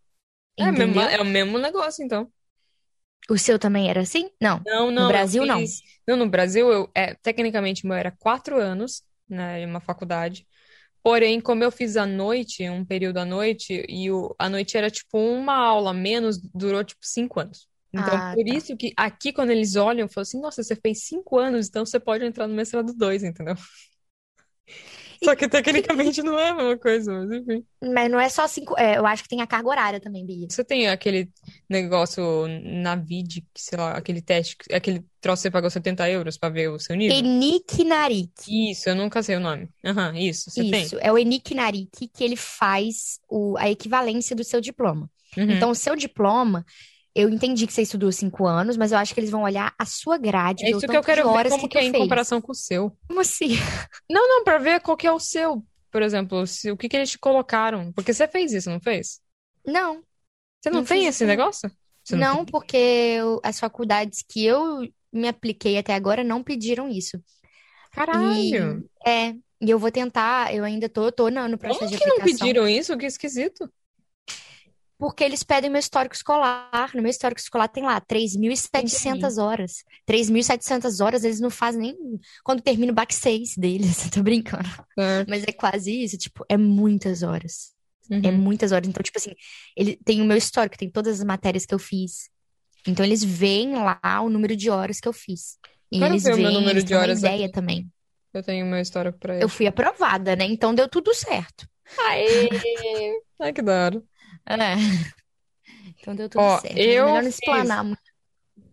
É, 0.58 0.64
é 1.14 1.22
o 1.22 1.24
mesmo 1.24 1.58
negócio, 1.58 2.04
então. 2.04 2.28
O 3.28 3.38
seu 3.38 3.58
também 3.58 3.88
era 3.88 4.00
assim? 4.00 4.30
Não. 4.40 4.64
Não, 4.64 4.90
não, 4.90 5.16
eu 5.16 5.28
Brasil, 5.28 5.46
não. 5.46 5.64
fiz- 5.64 5.82
Não, 6.06 6.16
no 6.16 6.28
Brasil, 6.28 6.70
eu, 6.72 6.90
é, 6.94 7.14
tecnicamente, 7.14 7.86
meu 7.86 7.94
era 7.96 8.10
quatro 8.10 8.58
anos, 8.60 9.02
né, 9.28 9.60
em 9.62 9.66
uma 9.66 9.80
faculdade. 9.80 10.46
Porém, 11.02 11.40
como 11.40 11.64
eu 11.64 11.72
fiz 11.72 11.96
à 11.96 12.06
noite, 12.06 12.68
um 12.70 12.84
período 12.84 13.18
à 13.18 13.24
noite, 13.24 13.84
e 13.88 14.10
o, 14.10 14.34
a 14.38 14.48
noite 14.48 14.76
era 14.76 14.90
tipo 14.90 15.18
uma 15.18 15.54
aula 15.56 15.94
menos, 15.94 16.38
durou 16.54 16.84
tipo 16.84 17.00
cinco 17.06 17.40
anos. 17.40 17.68
Então, 17.92 18.20
Ah, 18.20 18.34
por 18.34 18.46
tá. 18.46 18.56
isso 18.56 18.76
que 18.76 18.92
aqui, 18.96 19.32
quando 19.32 19.50
eles 19.50 19.76
olham, 19.76 20.08
falam 20.08 20.22
assim: 20.22 20.40
nossa, 20.40 20.62
você 20.62 20.76
fez 20.76 21.04
cinco 21.06 21.38
anos, 21.38 21.68
então 21.68 21.86
você 21.86 22.00
pode 22.00 22.24
entrar 22.24 22.46
no 22.48 22.54
mestrado 22.54 22.92
dois, 22.94 23.22
entendeu? 23.24 23.56
Só 25.22 25.36
que 25.36 25.48
tecnicamente 25.48 26.22
não 26.22 26.38
é 26.38 26.48
a 26.50 26.54
mesma 26.54 26.78
coisa, 26.78 27.12
mas 27.12 27.30
enfim. 27.30 27.64
Mas 27.82 28.10
não 28.10 28.18
é 28.18 28.28
só 28.28 28.46
cinco. 28.46 28.74
é, 28.78 28.96
eu 28.96 29.06
acho 29.06 29.22
que 29.22 29.28
tem 29.28 29.42
a 29.42 29.46
carga 29.46 29.68
horária 29.68 30.00
também, 30.00 30.24
Bia. 30.24 30.46
Você 30.48 30.64
tem 30.64 30.88
aquele 30.88 31.30
negócio 31.68 32.46
na 32.82 32.96
VID, 32.96 33.42
que, 33.52 33.62
sei 33.62 33.78
lá, 33.78 33.92
aquele 33.92 34.22
teste, 34.22 34.56
aquele 34.72 35.04
troço 35.20 35.42
que 35.42 35.48
você 35.48 35.50
pagou 35.50 35.70
70 35.70 36.08
euros 36.10 36.38
pra 36.38 36.48
ver 36.48 36.68
o 36.68 36.78
seu 36.78 36.96
nível? 36.96 37.16
Enik 37.16 37.84
Narik. 37.84 38.70
Isso, 38.70 38.88
eu 38.88 38.94
nunca 38.94 39.22
sei 39.22 39.36
o 39.36 39.40
nome. 39.40 39.68
Aham, 39.84 40.16
isso, 40.16 40.50
você 40.50 40.62
tem. 40.62 40.82
Isso, 40.82 40.96
é 41.00 41.12
o 41.12 41.18
Enik 41.18 41.54
Narik 41.54 42.08
que 42.08 42.24
ele 42.24 42.36
faz 42.36 43.20
o, 43.28 43.56
a 43.58 43.70
equivalência 43.70 44.34
do 44.34 44.42
seu 44.42 44.60
diploma. 44.60 45.10
Uhum. 45.36 45.50
Então, 45.50 45.70
o 45.70 45.74
seu 45.74 45.94
diploma, 45.94 46.64
eu 47.22 47.28
entendi 47.28 47.66
que 47.66 47.72
você 47.72 47.82
estudou 47.82 48.10
cinco 48.12 48.46
anos, 48.46 48.76
mas 48.76 48.92
eu 48.92 48.98
acho 48.98 49.12
que 49.14 49.20
eles 49.20 49.30
vão 49.30 49.42
olhar 49.42 49.74
a 49.78 49.84
sua 49.86 50.18
grade, 50.18 50.64
É 50.64 50.70
isso 50.70 50.80
que 50.80 50.96
eu 50.96 51.02
quero 51.02 51.32
ver 51.32 51.48
como 51.48 51.62
que 51.62 51.68
que 51.68 51.78
é 51.78 51.84
em 51.84 51.90
fez. 51.92 52.02
comparação 52.02 52.40
com 52.40 52.52
o 52.52 52.54
seu. 52.54 52.96
Como 53.08 53.20
assim? 53.20 53.48
Não, 54.10 54.28
não, 54.28 54.44
pra 54.44 54.58
ver 54.58 54.80
qual 54.80 54.96
que 54.96 55.06
é 55.06 55.12
o 55.12 55.18
seu. 55.20 55.64
Por 55.90 56.02
exemplo, 56.02 56.46
se- 56.46 56.70
o 56.70 56.76
que 56.76 56.88
que 56.88 56.96
eles 56.96 57.10
te 57.10 57.18
colocaram. 57.18 57.92
Porque 57.92 58.12
você 58.14 58.26
fez 58.28 58.52
isso, 58.52 58.70
não 58.70 58.80
fez? 58.80 59.20
Não, 59.66 60.02
Você 60.60 60.70
não 60.70 60.78
Não 60.80 60.84
tem 60.84 61.06
esse 61.06 61.24
isso, 61.24 61.24
não. 61.24 61.30
negócio? 61.36 61.70
Você 62.04 62.16
não, 62.16 62.36
tem? 62.36 62.46
porque 62.46 62.76
eu- 62.76 63.40
as 63.42 63.58
faculdades 63.60 64.22
que 64.28 64.44
eu 64.44 64.80
me 65.12 65.28
apliquei 65.28 65.78
até 65.78 65.94
agora 65.94 66.22
não 66.24 66.42
pediram 66.42 66.88
isso. 66.88 67.18
Caralho. 67.92 68.84
E 69.04 69.08
é, 69.08 69.30
e 69.60 69.70
eu 69.70 69.78
vou 69.78 69.90
tentar, 69.90 70.54
eu 70.54 70.64
ainda 70.64 70.88
tô, 70.88 71.10
tô 71.12 71.28
no, 71.30 71.58
processo 71.58 71.86
Como 71.86 71.90
de 71.90 71.98
que 71.98 72.06
não 72.06 72.16
aplicação. 72.18 72.46
pediram 72.46 72.68
isso? 72.68 72.96
Que 72.96 73.06
esquisito. 73.06 73.70
Porque 75.00 75.24
eles 75.24 75.42
pedem 75.42 75.70
meu 75.70 75.80
histórico 75.80 76.14
escolar. 76.14 76.90
No 76.94 77.00
meu 77.02 77.10
histórico 77.10 77.40
escolar 77.40 77.66
tem 77.68 77.82
lá 77.82 78.00
3.700 78.00 79.42
horas. 79.42 79.82
3.700 80.08 81.04
horas 81.04 81.24
eles 81.24 81.40
não 81.40 81.50
fazem 81.50 81.80
nem 81.80 81.96
quando 82.44 82.60
termina 82.60 82.92
o 82.92 82.94
back 82.94 83.12
6 83.14 83.56
deles. 83.56 84.08
Tô 84.12 84.22
brincando. 84.22 84.68
Certo. 84.94 85.28
Mas 85.28 85.42
é 85.44 85.52
quase 85.52 85.90
isso. 86.04 86.16
Tipo, 86.18 86.44
é 86.48 86.56
muitas 86.56 87.22
horas. 87.22 87.72
É 88.10 88.14
Uhum. 88.28 88.38
muitas 88.38 88.72
horas. 88.72 88.88
Então, 88.88 89.02
tipo 89.02 89.18
assim, 89.18 89.32
ele 89.76 89.96
tem 90.04 90.20
o 90.20 90.24
meu 90.24 90.36
histórico, 90.36 90.76
tem 90.76 90.90
todas 90.90 91.20
as 91.20 91.24
matérias 91.24 91.64
que 91.64 91.72
eu 91.74 91.78
fiz. 91.78 92.28
Então, 92.86 93.04
eles 93.06 93.22
veem 93.22 93.74
lá 93.76 94.00
o 94.22 94.28
número 94.28 94.56
de 94.56 94.68
horas 94.68 94.98
que 95.00 95.06
eu 95.08 95.12
fiz. 95.12 95.58
E 95.92 95.98
Quero 96.00 96.12
eles 96.12 96.24
ver 96.24 96.34
o 96.34 96.36
meu 96.36 96.44
veem, 96.46 96.54
número 96.54 96.72
eles 96.78 96.84
de 96.84 96.94
horas 96.94 97.18
ideia 97.20 97.44
aqui. 97.44 97.52
também. 97.52 97.88
Eu 98.34 98.42
tenho 98.42 98.66
meu 98.66 98.80
histórico 98.80 99.18
pra 99.18 99.34
Eu 99.34 99.40
ele. 99.42 99.48
fui 99.48 99.66
aprovada, 99.66 100.34
né? 100.36 100.44
Então 100.44 100.74
deu 100.74 100.88
tudo 100.88 101.14
certo. 101.14 101.68
Aê! 102.08 102.48
Ai, 103.40 103.52
que 103.52 103.62
da 103.62 103.84
hora. 103.86 104.02
É. 104.46 104.74
Então 106.00 106.14
deu 106.14 106.28
tudo 106.28 106.42
Ó, 106.42 106.58
certo. 106.58 106.76
Mas 106.76 106.86
eu 106.86 107.06
melhor 107.06 107.22
não 107.22 107.30
fiz 107.30 107.34
explanar 107.34 107.84
muito. 107.84 108.00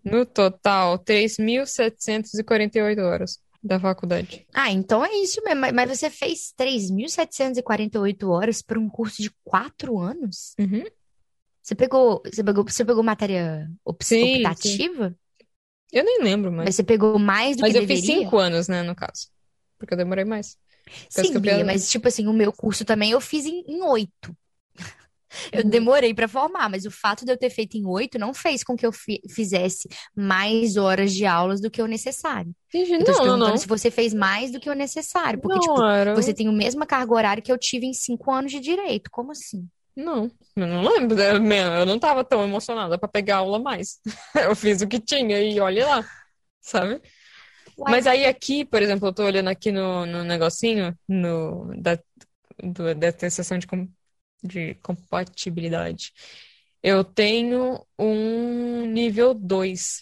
no 0.04 0.26
total 0.26 0.98
3.748 1.00 3.02
horas 3.02 3.40
da 3.62 3.80
faculdade. 3.80 4.46
Ah, 4.54 4.72
então 4.72 5.04
é 5.04 5.14
isso 5.18 5.42
mesmo. 5.44 5.62
Mas- 5.62 5.74
Mas 5.74 5.98
você 6.00 6.10
fez 6.10 6.54
3.748 6.56 8.30
horas 8.30 8.62
para 8.62 8.80
um 8.80 8.90
curso 8.90 9.22
de 9.22 9.32
quatro 9.44 10.00
anos? 10.00 10.54
Uhum. 10.60 10.84
Você 11.62 11.76
pegou, 11.76 12.22
você 12.26 12.44
pegou, 12.44 12.64
você 12.64 12.86
pegou 12.86 13.04
matéria 13.04 13.70
op- 13.84 14.04
Sim, 14.04 14.38
sim. 14.38 14.46
optativa? 14.46 15.16
Eu 15.92 16.04
nem 16.04 16.22
lembro 16.22 16.52
Mas 16.52 16.66
mais. 16.66 16.76
você 16.76 16.84
pegou 16.84 17.20
mais 17.20 17.58
do 17.58 17.62
Mas 17.62 17.74
que 17.74 17.80
eu 17.80 17.88
fiz 17.88 18.06
cinco 18.06 18.38
anos, 18.38 18.68
né, 18.68 18.84
no 18.84 18.96
caso. 18.96 19.28
Porque 19.78 19.94
eu 19.94 19.98
demorei 19.98 20.24
mais. 20.24 20.58
Sim, 21.10 21.38
Bia, 21.40 21.66
mas 21.66 21.90
tipo 21.90 22.08
assim, 22.08 22.28
o 22.28 22.34
meu 22.34 22.54
curso 22.54 22.86
também 22.86 23.12
eu 23.12 23.20
fiz 23.20 23.46
em 23.46 23.62
em 23.68 23.82
oito. 23.84 24.36
Eu 25.52 25.64
demorei 25.64 26.14
para 26.14 26.28
formar, 26.28 26.70
mas 26.70 26.86
o 26.86 26.92
fato 26.92 27.26
de 27.26 27.32
eu 27.32 27.38
ter 27.38 27.50
feito 27.50 27.78
em 27.78 27.86
oito 27.86 28.18
não 28.20 28.34
fez 28.34 28.64
com 28.64 28.76
que 28.76 28.86
eu 28.86 28.92
fi- 28.92 29.22
fizesse 29.30 29.88
mais 30.16 30.78
horas 30.78 31.14
de 31.14 31.26
aulas 31.26 31.62
do 31.62 31.70
que 31.72 31.82
o 31.82 31.88
necessário. 31.88 32.54
Entendi. 32.74 32.94
Eu 33.00 33.06
tô 33.06 33.12
te 33.14 33.22
Não, 33.22 33.22
perguntando 33.22 33.58
não. 33.58 33.60
se 33.60 33.68
você 33.68 33.92
fez 33.92 34.14
mais 34.14 34.52
do 34.52 34.60
que 34.60 34.70
o 34.70 34.74
necessário, 34.74 35.40
porque 35.40 35.60
Não, 35.60 35.60
tipo, 35.60 35.88
era. 35.90 36.14
você 36.14 36.34
tem 36.34 36.48
a 36.48 36.52
mesma 36.52 36.86
carga 36.86 37.14
horária 37.14 37.44
que 37.44 37.52
eu 37.52 37.58
tive 37.58 37.86
em 37.86 37.94
cinco 37.94 38.32
anos 38.32 38.52
de 38.52 38.60
direito. 38.60 39.10
Como 39.12 39.32
assim? 39.32 39.68
Não, 39.96 40.26
eu 40.56 40.68
não 40.68 40.84
lembro. 40.84 41.20
Eu 41.20 41.38
eu 41.80 41.86
não 41.86 42.00
tava 42.00 42.24
tão 42.24 42.44
emocionada 42.44 42.98
pra 43.00 43.08
pegar 43.10 43.38
aula 43.38 43.60
mais. 43.60 44.00
Eu 44.36 44.56
fiz 44.56 44.82
o 44.82 44.88
que 44.88 45.00
tinha 45.00 45.40
e 45.42 45.60
olha 45.60 45.88
lá, 45.88 46.06
sabe? 46.62 47.02
Uai, 47.78 47.98
Mas 47.98 48.08
aí 48.08 48.26
aqui, 48.26 48.66
por 48.66 48.82
exemplo, 48.82 49.08
eu 49.10 49.14
tô 49.14 49.24
olhando 49.26 49.50
aqui 49.50 49.72
no, 49.72 50.06
no 50.06 50.24
negocinho 50.24 50.98
no, 51.08 51.74
da, 51.82 51.98
do, 52.64 52.96
da 52.96 53.10
atestação 53.10 53.58
de, 53.60 53.68
de 54.44 54.76
compatibilidade. 54.76 56.12
Eu 56.82 57.04
tenho 57.04 57.86
um 57.98 58.86
nível 58.86 59.34
2. 59.34 60.02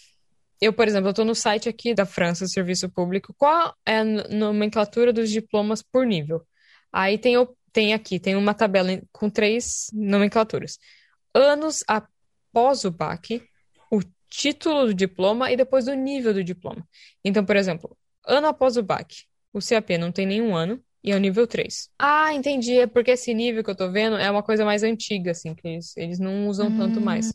Eu, 0.60 0.72
por 0.72 0.86
exemplo, 0.86 1.12
tô 1.12 1.24
no 1.24 1.34
site 1.34 1.68
aqui 1.68 1.94
da 1.94 2.06
França, 2.06 2.46
Serviço 2.46 2.88
Público. 2.90 3.34
Qual 3.36 3.74
é 3.84 3.98
a 3.98 4.04
no- 4.04 4.28
nomenclatura 4.28 5.12
dos 5.12 5.30
diplomas 5.30 5.82
por 5.82 6.06
nível? 6.06 6.46
Aí 6.92 7.18
tem, 7.18 7.34
tem 7.72 7.92
aqui, 7.92 8.18
tem 8.18 8.36
uma 8.36 8.54
tabela 8.54 8.90
com 9.12 9.28
três 9.28 9.86
nomenclaturas. 9.92 10.78
Anos 11.34 11.84
após 11.86 12.84
o 12.84 12.90
BAC, 12.90 13.42
o 13.90 14.00
título 14.30 14.86
do 14.86 14.94
diploma 14.94 15.52
e 15.52 15.56
depois 15.56 15.88
o 15.88 15.94
nível 15.94 16.32
do 16.32 16.44
diploma. 16.44 16.86
Então, 17.24 17.44
por 17.44 17.56
exemplo, 17.56 17.96
ano 18.26 18.46
após 18.46 18.76
o 18.76 18.82
BAC, 18.82 19.24
o 19.52 19.58
CAP 19.60 19.98
não 19.98 20.12
tem 20.12 20.26
nenhum 20.26 20.54
ano 20.54 20.82
e 21.02 21.12
é 21.12 21.16
o 21.16 21.20
nível 21.20 21.46
3. 21.46 21.88
Ah, 21.98 22.32
entendi. 22.34 22.78
É 22.78 22.86
porque 22.86 23.12
esse 23.12 23.32
nível 23.32 23.62
que 23.62 23.70
eu 23.70 23.76
tô 23.76 23.90
vendo 23.90 24.16
é 24.16 24.30
uma 24.30 24.42
coisa 24.42 24.64
mais 24.64 24.82
antiga, 24.82 25.30
assim, 25.30 25.54
que 25.54 25.66
eles, 25.66 25.96
eles 25.96 26.18
não 26.18 26.48
usam 26.48 26.76
tanto 26.76 27.00
mais. 27.00 27.32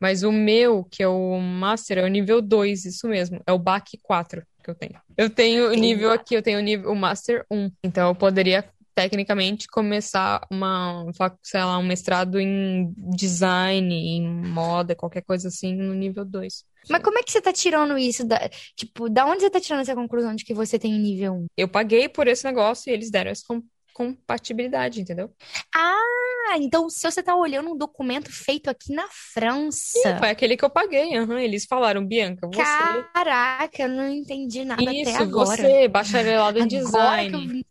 Mas 0.00 0.22
o 0.22 0.32
meu, 0.32 0.82
que 0.84 1.02
é 1.02 1.08
o 1.08 1.38
Master, 1.38 1.98
é 1.98 2.04
o 2.04 2.08
nível 2.08 2.40
2, 2.40 2.86
isso 2.86 3.06
mesmo. 3.06 3.40
É 3.46 3.52
o 3.52 3.58
BAC 3.58 3.98
4 4.02 4.42
que 4.64 4.70
eu 4.70 4.74
tenho. 4.74 5.00
Eu 5.16 5.28
tenho 5.28 5.68
o 5.70 5.74
nível 5.74 6.10
aqui, 6.10 6.34
eu 6.34 6.42
tenho 6.42 6.58
o 6.58 6.62
nível 6.62 6.90
o 6.90 6.96
Master 6.96 7.44
1. 7.50 7.70
Então 7.84 8.08
eu 8.08 8.14
poderia 8.14 8.64
tecnicamente 8.94 9.66
começar 9.68 10.46
uma, 10.50 11.06
sei 11.42 11.60
lá, 11.60 11.78
um 11.78 11.86
mestrado 11.86 12.38
em 12.38 12.92
design, 12.96 13.94
em 13.94 14.28
moda, 14.28 14.94
qualquer 14.94 15.22
coisa 15.22 15.48
assim, 15.48 15.74
no 15.74 15.94
nível 15.94 16.24
2. 16.24 16.64
Mas 16.88 17.02
como 17.02 17.18
é 17.18 17.22
que 17.22 17.30
você 17.30 17.40
tá 17.40 17.52
tirando 17.52 17.98
isso? 17.98 18.24
Da, 18.24 18.48
tipo, 18.76 19.08
da 19.08 19.26
onde 19.26 19.42
você 19.42 19.50
tá 19.50 19.60
tirando 19.60 19.82
essa 19.82 19.94
conclusão 19.94 20.34
de 20.34 20.44
que 20.44 20.54
você 20.54 20.78
tem 20.78 20.98
nível 20.98 21.34
1? 21.34 21.46
Eu 21.56 21.68
paguei 21.68 22.08
por 22.08 22.26
esse 22.26 22.44
negócio 22.44 22.90
e 22.90 22.92
eles 22.92 23.10
deram 23.10 23.30
essa 23.30 23.42
com 23.46 23.62
compatibilidade, 23.92 25.00
entendeu? 25.00 25.30
Ah, 25.74 26.56
então 26.56 26.88
se 26.88 27.02
você 27.02 27.22
tá 27.22 27.36
olhando 27.36 27.70
um 27.70 27.76
documento 27.76 28.32
feito 28.32 28.70
aqui 28.70 28.94
na 28.94 29.06
França. 29.34 29.98
Sim, 30.02 30.18
foi 30.18 30.30
aquele 30.30 30.56
que 30.56 30.64
eu 30.64 30.70
paguei, 30.70 31.18
uhum. 31.18 31.36
Eles 31.38 31.66
falaram, 31.66 32.06
Bianca, 32.06 32.46
você. 32.46 33.04
Caraca, 33.12 33.82
eu 33.82 33.88
não 33.88 34.08
entendi 34.08 34.64
nada 34.64 34.82
Isso, 34.82 35.10
até 35.10 35.22
agora. 35.22 35.56
você, 35.56 35.88
bacharelado 35.88 36.58
em 36.58 36.62
Agora 36.62 37.28
design. 37.28 37.66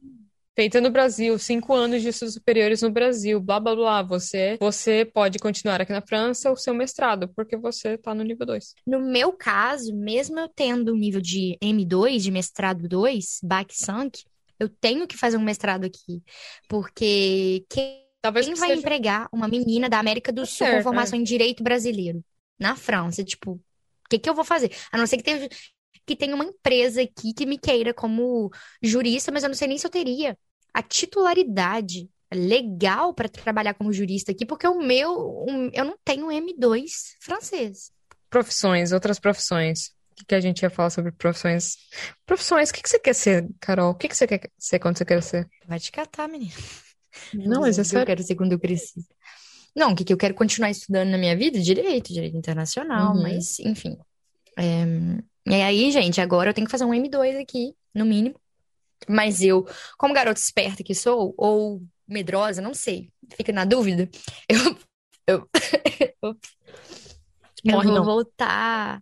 Feita 0.60 0.82
no 0.82 0.90
Brasil, 0.90 1.40
cinco 1.40 1.74
anos 1.74 2.02
de 2.02 2.10
estudos 2.10 2.34
superiores 2.34 2.82
no 2.82 2.92
Brasil, 2.92 3.40
blá 3.40 3.62
blá 3.62 3.74
blá. 3.74 4.02
Você, 4.04 4.58
você 4.60 5.06
pode 5.06 5.40
continuar 5.40 5.80
aqui 5.80 5.94
na 5.94 6.02
França 6.02 6.52
o 6.52 6.56
seu 6.58 6.74
mestrado, 6.74 7.30
porque 7.30 7.56
você 7.56 7.98
tá 7.98 8.14
no 8.14 8.26
nível 8.26 8.46
2. 8.46 8.76
No 8.86 9.00
meu 9.00 9.32
caso, 9.32 9.96
mesmo 9.96 10.38
eu 10.38 10.50
tendo 10.50 10.92
um 10.92 10.98
nível 10.98 11.22
de 11.22 11.58
M2, 11.64 12.18
de 12.20 12.30
mestrado 12.30 12.90
2, 12.90 13.40
BAC 13.42 13.74
Sank, 13.74 14.22
eu 14.60 14.68
tenho 14.68 15.08
que 15.08 15.16
fazer 15.16 15.38
um 15.38 15.42
mestrado 15.42 15.86
aqui. 15.86 16.22
Porque 16.68 17.66
quem 17.70 18.06
Talvez 18.22 18.46
Quem 18.46 18.54
que 18.54 18.60
vai 18.60 18.72
seja. 18.72 18.82
empregar 18.82 19.30
uma 19.32 19.48
menina 19.48 19.88
da 19.88 19.98
América 19.98 20.30
do 20.30 20.46
Sul 20.46 20.68
com 20.68 20.74
certo, 20.74 20.84
formação 20.84 21.18
em 21.18 21.24
direito 21.24 21.64
brasileiro 21.64 22.22
na 22.60 22.76
França? 22.76 23.24
Tipo, 23.24 23.54
o 23.54 24.10
que 24.10 24.20
que 24.20 24.30
eu 24.30 24.36
vou 24.36 24.44
fazer? 24.44 24.76
A 24.92 24.98
não 24.98 25.08
ser 25.08 25.16
que 25.16 25.24
tenha, 25.24 25.48
que 26.06 26.18
tenha 26.18 26.36
uma 26.36 26.44
empresa 26.44 27.02
aqui 27.02 27.34
que 27.34 27.46
me 27.46 27.58
queira 27.58 27.94
como 27.94 28.52
jurista, 28.84 29.32
mas 29.32 29.44
eu 29.44 29.48
não 29.48 29.56
sei 29.56 29.70
nem 29.70 29.78
se 29.78 29.88
eu 29.88 29.90
teria 29.90 30.38
a 30.74 30.82
titularidade 30.82 32.10
legal 32.34 33.14
para 33.14 33.28
trabalhar 33.28 33.74
como 33.74 33.92
jurista 33.92 34.32
aqui, 34.32 34.46
porque 34.46 34.68
o 34.68 34.80
meu, 34.80 35.12
o- 35.14 35.70
eu 35.74 35.84
não 35.86 35.98
tenho 36.04 36.32
M2 36.32 37.16
francês. 37.20 37.92
Profissões, 38.30 38.92
outras 38.92 39.20
profissões. 39.20 39.88
O 40.12 40.16
que 40.20 40.26
que 40.26 40.36
a 40.36 40.40
gente 40.42 40.62
ia 40.62 40.70
falar 40.70 40.90
sobre 40.90 41.12
profissões? 41.14 41.76
Profissões, 42.26 42.70
o 42.70 42.74
que 42.74 42.82
que 42.84 42.90
você 42.90 43.00
quer 43.00 43.16
ser, 43.16 43.48
Carol? 43.60 43.92
O 43.92 43.96
que 43.96 44.08
que 44.08 44.16
você 44.16 44.28
quer 44.28 44.42
ser 44.58 44.78
quando 44.80 44.98
você 44.98 45.06
quer 45.06 45.24
ser? 45.24 45.48
Vai 45.68 45.80
te 45.80 45.92
catar, 45.92 46.28
menina. 46.28 46.52
Não, 47.34 47.62
mas 47.62 47.78
é 47.80 47.82
O 47.82 47.84
que 47.84 47.88
eu 47.88 47.90
sério. 47.90 48.06
quero 48.06 48.24
ser 48.24 48.36
quando 48.36 48.52
eu 48.52 48.60
crescer. 48.60 49.02
Não, 49.76 49.92
o 49.92 49.96
que 49.96 50.04
que 50.04 50.12
eu 50.14 50.18
quero 50.18 50.34
continuar 50.36 50.70
estudando 50.72 51.10
na 51.10 51.18
minha 51.18 51.36
vida? 51.38 51.60
Direito, 51.60 52.12
direito 52.14 52.36
internacional, 52.38 53.16
Uhum. 53.16 53.24
mas 53.24 53.60
enfim. 53.60 53.98
É, 54.58 54.86
E 55.48 55.62
aí, 55.62 55.92
gente, 55.92 56.20
agora 56.22 56.50
eu 56.50 56.54
tenho 56.54 56.66
que 56.68 56.72
fazer 56.72 56.86
um 56.86 56.94
M2 56.94 57.36
aqui, 57.38 57.74
no 57.96 58.06
mínimo. 58.06 58.36
Mas 59.08 59.42
eu, 59.42 59.66
como 59.98 60.14
garota 60.14 60.40
esperta 60.40 60.84
que 60.84 60.94
sou, 60.96 61.34
ou 61.38 61.82
medrosa, 62.08 62.62
não 62.62 62.74
sei, 62.74 63.12
fica 63.36 63.52
na 63.52 63.66
dúvida, 63.66 64.10
eu, 64.50 64.78
eu, 65.28 65.50
eu 66.24 66.38
Morre 67.64 67.82
vou 67.82 68.02
não. 68.02 68.04
voltar 68.04 69.02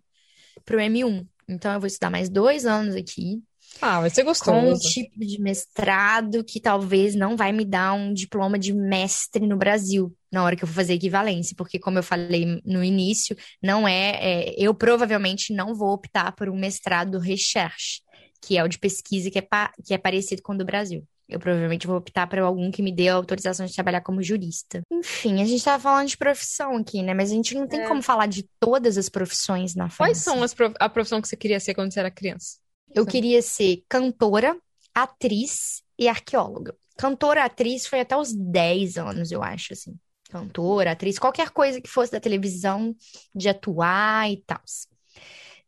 pro 0.64 0.80
M1. 0.80 1.26
Então 1.48 1.72
eu 1.74 1.80
vou 1.80 1.86
estudar 1.86 2.10
mais 2.10 2.28
dois 2.30 2.66
anos 2.66 2.94
aqui 2.94 3.42
Ah, 3.80 4.00
vai 4.00 4.10
ser 4.10 4.22
com 4.38 4.70
um 4.70 4.74
gostoso. 4.74 4.78
tipo 4.78 5.18
de 5.20 5.40
mestrado 5.40 6.44
que 6.44 6.60
talvez 6.60 7.14
não 7.14 7.36
vai 7.36 7.52
me 7.52 7.64
dar 7.64 7.92
um 7.94 8.12
diploma 8.14 8.58
de 8.58 8.72
mestre 8.72 9.46
no 9.46 9.56
Brasil 9.56 10.14
na 10.32 10.44
hora 10.44 10.54
que 10.56 10.62
eu 10.64 10.68
for 10.68 10.74
fazer 10.74 10.94
equivalência, 10.94 11.54
porque 11.56 11.78
como 11.78 11.98
eu 11.98 12.02
falei 12.02 12.60
no 12.64 12.84
início, 12.84 13.36
não 13.62 13.88
é, 13.88 14.50
é, 14.50 14.54
eu 14.58 14.74
provavelmente 14.74 15.52
não 15.54 15.74
vou 15.74 15.92
optar 15.92 16.32
por 16.32 16.48
um 16.48 16.56
mestrado 16.58 17.18
recherche, 17.18 18.00
que 18.40 18.56
é 18.56 18.64
o 18.64 18.68
de 18.68 18.78
pesquisa 18.78 19.30
que 19.30 19.38
é, 19.38 19.42
pa- 19.42 19.72
que 19.84 19.92
é 19.94 19.98
parecido 19.98 20.42
com 20.42 20.52
o 20.52 20.58
do 20.58 20.64
Brasil. 20.64 21.06
Eu 21.28 21.38
provavelmente 21.38 21.86
vou 21.86 21.96
optar 21.96 22.26
por 22.26 22.38
algum 22.38 22.70
que 22.70 22.80
me 22.82 22.90
dê 22.90 23.08
a 23.10 23.14
autorização 23.14 23.66
de 23.66 23.74
trabalhar 23.74 24.00
como 24.00 24.22
jurista. 24.22 24.80
Enfim, 24.90 25.42
a 25.42 25.44
gente 25.44 25.62
tava 25.62 25.82
falando 25.82 26.08
de 26.08 26.16
profissão 26.16 26.76
aqui, 26.76 27.02
né? 27.02 27.12
Mas 27.12 27.30
a 27.30 27.34
gente 27.34 27.54
não 27.54 27.66
tem 27.68 27.80
É. 27.82 27.86
como 27.86 28.00
falar 28.00 28.26
de 28.26 28.48
todas 28.58 28.96
as 28.96 29.10
profissões 29.10 29.74
na 29.74 29.90
Quais 29.90 30.22
França. 30.22 30.30
são 30.30 30.42
as 30.42 30.54
prof- 30.54 30.74
a 30.80 30.88
profissão 30.88 31.20
que 31.20 31.28
você 31.28 31.36
queria 31.36 31.60
ser 31.60 31.74
quando 31.74 31.92
você 31.92 32.00
era 32.00 32.10
criança? 32.10 32.56
Eu 32.94 33.04
Sim. 33.04 33.10
queria 33.10 33.42
ser 33.42 33.82
cantora, 33.88 34.56
atriz 34.94 35.82
e 35.98 36.08
arqueóloga. 36.08 36.74
Cantora, 36.96 37.44
atriz 37.44 37.86
foi 37.86 38.00
até 38.00 38.16
os 38.16 38.32
10 38.32 38.96
anos, 38.96 39.30
eu 39.30 39.42
acho, 39.42 39.74
assim. 39.74 39.94
Cantora, 40.30 40.92
atriz, 40.92 41.18
qualquer 41.18 41.50
coisa 41.50 41.80
que 41.80 41.88
fosse 41.88 42.10
da 42.10 42.20
televisão, 42.20 42.96
de 43.34 43.48
atuar 43.50 44.30
e 44.30 44.38
tal. 44.46 44.60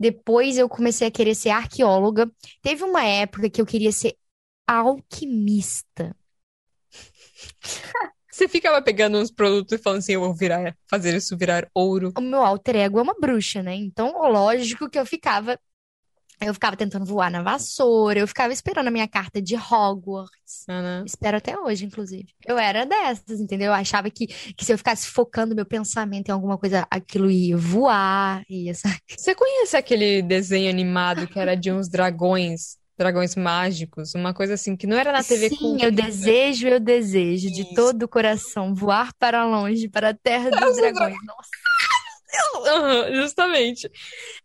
Depois 0.01 0.57
eu 0.57 0.67
comecei 0.67 1.07
a 1.07 1.11
querer 1.11 1.35
ser 1.35 1.51
arqueóloga. 1.51 2.31
Teve 2.63 2.83
uma 2.85 3.05
época 3.05 3.51
que 3.51 3.61
eu 3.61 3.67
queria 3.67 3.93
ser 3.93 4.17
alquimista. 4.67 6.17
Você 8.31 8.49
ficava 8.49 8.81
pegando 8.81 9.19
uns 9.19 9.31
produtos 9.31 9.79
e 9.79 9.83
falando 9.83 9.99
assim, 9.99 10.13
eu 10.15 10.21
vou 10.21 10.35
virar, 10.35 10.75
fazer 10.89 11.15
isso 11.15 11.37
virar 11.37 11.69
ouro. 11.75 12.13
O 12.17 12.21
meu 12.23 12.43
alter 12.43 12.77
ego 12.77 12.99
é 12.99 13.03
uma 13.03 13.15
bruxa, 13.21 13.63
né? 13.63 13.75
Então, 13.75 14.13
lógico 14.31 14.89
que 14.89 14.99
eu 14.99 15.05
ficava. 15.05 15.61
Eu 16.41 16.55
ficava 16.55 16.75
tentando 16.77 17.05
voar 17.05 17.31
na 17.31 17.43
vassoura, 17.43 18.21
eu 18.21 18.27
ficava 18.27 18.53
esperando 18.53 18.89
a 18.89 18.91
minha 18.91 19.07
carta 19.07 19.43
de 19.43 19.57
Hogwarts. 19.57 20.65
Né? 20.67 21.03
Espero 21.07 21.37
até 21.37 21.59
hoje, 21.59 21.85
inclusive. 21.85 22.29
Eu 22.47 22.59
era 22.59 22.87
dessas, 22.87 23.41
entendeu? 23.41 23.67
Eu 23.69 23.75
achava 23.75 24.09
que, 24.11 24.27
que 24.27 24.65
se 24.65 24.73
eu 24.73 24.79
ficasse 24.79 25.07
focando 25.09 25.55
meu 25.55 25.67
pensamento 25.67 26.29
em 26.29 26.33
alguma 26.33 26.57
coisa, 26.57 26.87
aquilo 26.91 27.31
ia 27.31 27.57
voar, 27.57 28.43
ia, 28.49 28.75
sabe? 28.75 28.97
Você 29.17 29.35
conhece 29.35 29.77
aquele 29.77 30.23
desenho 30.23 30.71
animado 30.71 31.27
que 31.27 31.39
era 31.39 31.55
de 31.55 31.71
uns 31.71 31.89
dragões, 31.89 32.79
dragões 32.97 33.37
mágicos, 33.37 34.15
uma 34.15 34.35
coisa 34.35 34.55
assim, 34.55 34.77
que 34.77 34.87
não 34.87 34.97
era 34.97 35.13
na 35.13 35.23
TV 35.23 35.49
Sim, 35.51 35.57
Cultura. 35.57 35.85
eu 35.87 35.93
desejo, 35.93 36.69
eu 36.69 36.81
desejo 36.81 37.49
de 37.51 37.63
Isso. 37.63 37.75
todo 37.75 38.03
o 38.03 38.09
coração 38.09 38.75
voar 38.75 39.13
para 39.19 39.45
longe, 39.45 39.89
para 39.89 40.11
a 40.11 40.15
terra 40.15 40.51
dos 40.51 40.77
dragões. 40.77 41.17
Nossa, 41.25 41.51
Aham, 42.67 43.15
justamente. 43.15 43.89
E 43.89 43.93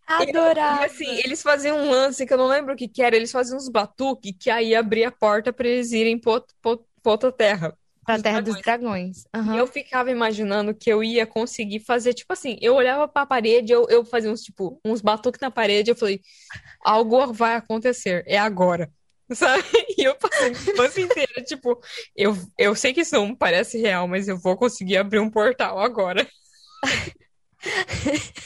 adorava. 0.08 0.86
assim, 0.86 1.20
eles 1.24 1.42
faziam 1.42 1.78
um 1.78 1.90
lance 1.90 2.26
que 2.26 2.34
eu 2.34 2.38
não 2.38 2.48
lembro 2.48 2.74
o 2.74 2.78
que 2.78 2.88
que 2.88 3.02
era, 3.02 3.16
eles 3.16 3.32
faziam 3.32 3.58
uns 3.58 3.70
batuque 3.70 4.34
que 4.34 4.50
aí 4.50 4.76
abria 4.76 5.10
a 5.10 5.12
porta 5.12 5.52
pra 5.52 5.68
eles 5.68 5.92
irem 5.92 6.20
pra 6.20 6.42
pra 6.62 6.78
pra 7.04 7.12
outra 7.12 7.32
terra. 7.32 7.78
Para 8.04 8.16
a 8.16 8.18
Dos 8.18 8.24
terra 8.24 8.42
dos 8.42 8.62
dragões. 8.62 9.24
dragões. 9.34 9.56
E 9.56 9.58
eu 9.60 9.68
ficava 9.68 10.12
imaginando 10.12 10.74
que 10.76 10.92
eu 10.92 11.04
ia 11.04 11.26
conseguir 11.26 11.80
fazer, 11.80 12.14
tipo 12.14 12.32
assim, 12.34 12.58
eu 12.62 12.76
olhava 12.76 13.08
pra 13.08 13.26
parede, 13.26 13.72
eu, 13.72 13.88
eu 13.90 14.06
fazia 14.06 14.32
uns, 14.32 14.42
tipo, 14.42 14.80
uns 14.86 15.02
batuques 15.02 15.40
na 15.42 15.50
parede, 15.52 15.90
eu 15.92 15.96
falei, 15.96 16.22
algo 16.84 17.34
vai 17.34 17.56
acontecer, 17.56 18.24
é 18.28 18.38
agora. 18.38 18.92
Sabe? 19.34 19.64
E 19.98 20.04
eu 20.04 20.16
passei 20.16 20.48
a 20.48 20.52
infância 20.52 21.02
inteira, 21.02 21.44
tipo, 21.44 21.80
eu, 22.16 22.36
eu 22.60 22.76
sei 22.76 22.94
que 22.94 23.02
isso 23.02 23.16
não 23.16 23.36
parece 23.36 23.80
real, 23.80 24.08
mas 24.08 24.28
eu 24.28 24.38
vou 24.40 24.56
conseguir 24.56 24.98
abrir 24.98 25.20
um 25.20 25.32
portal 25.32 25.80
agora. 25.80 26.28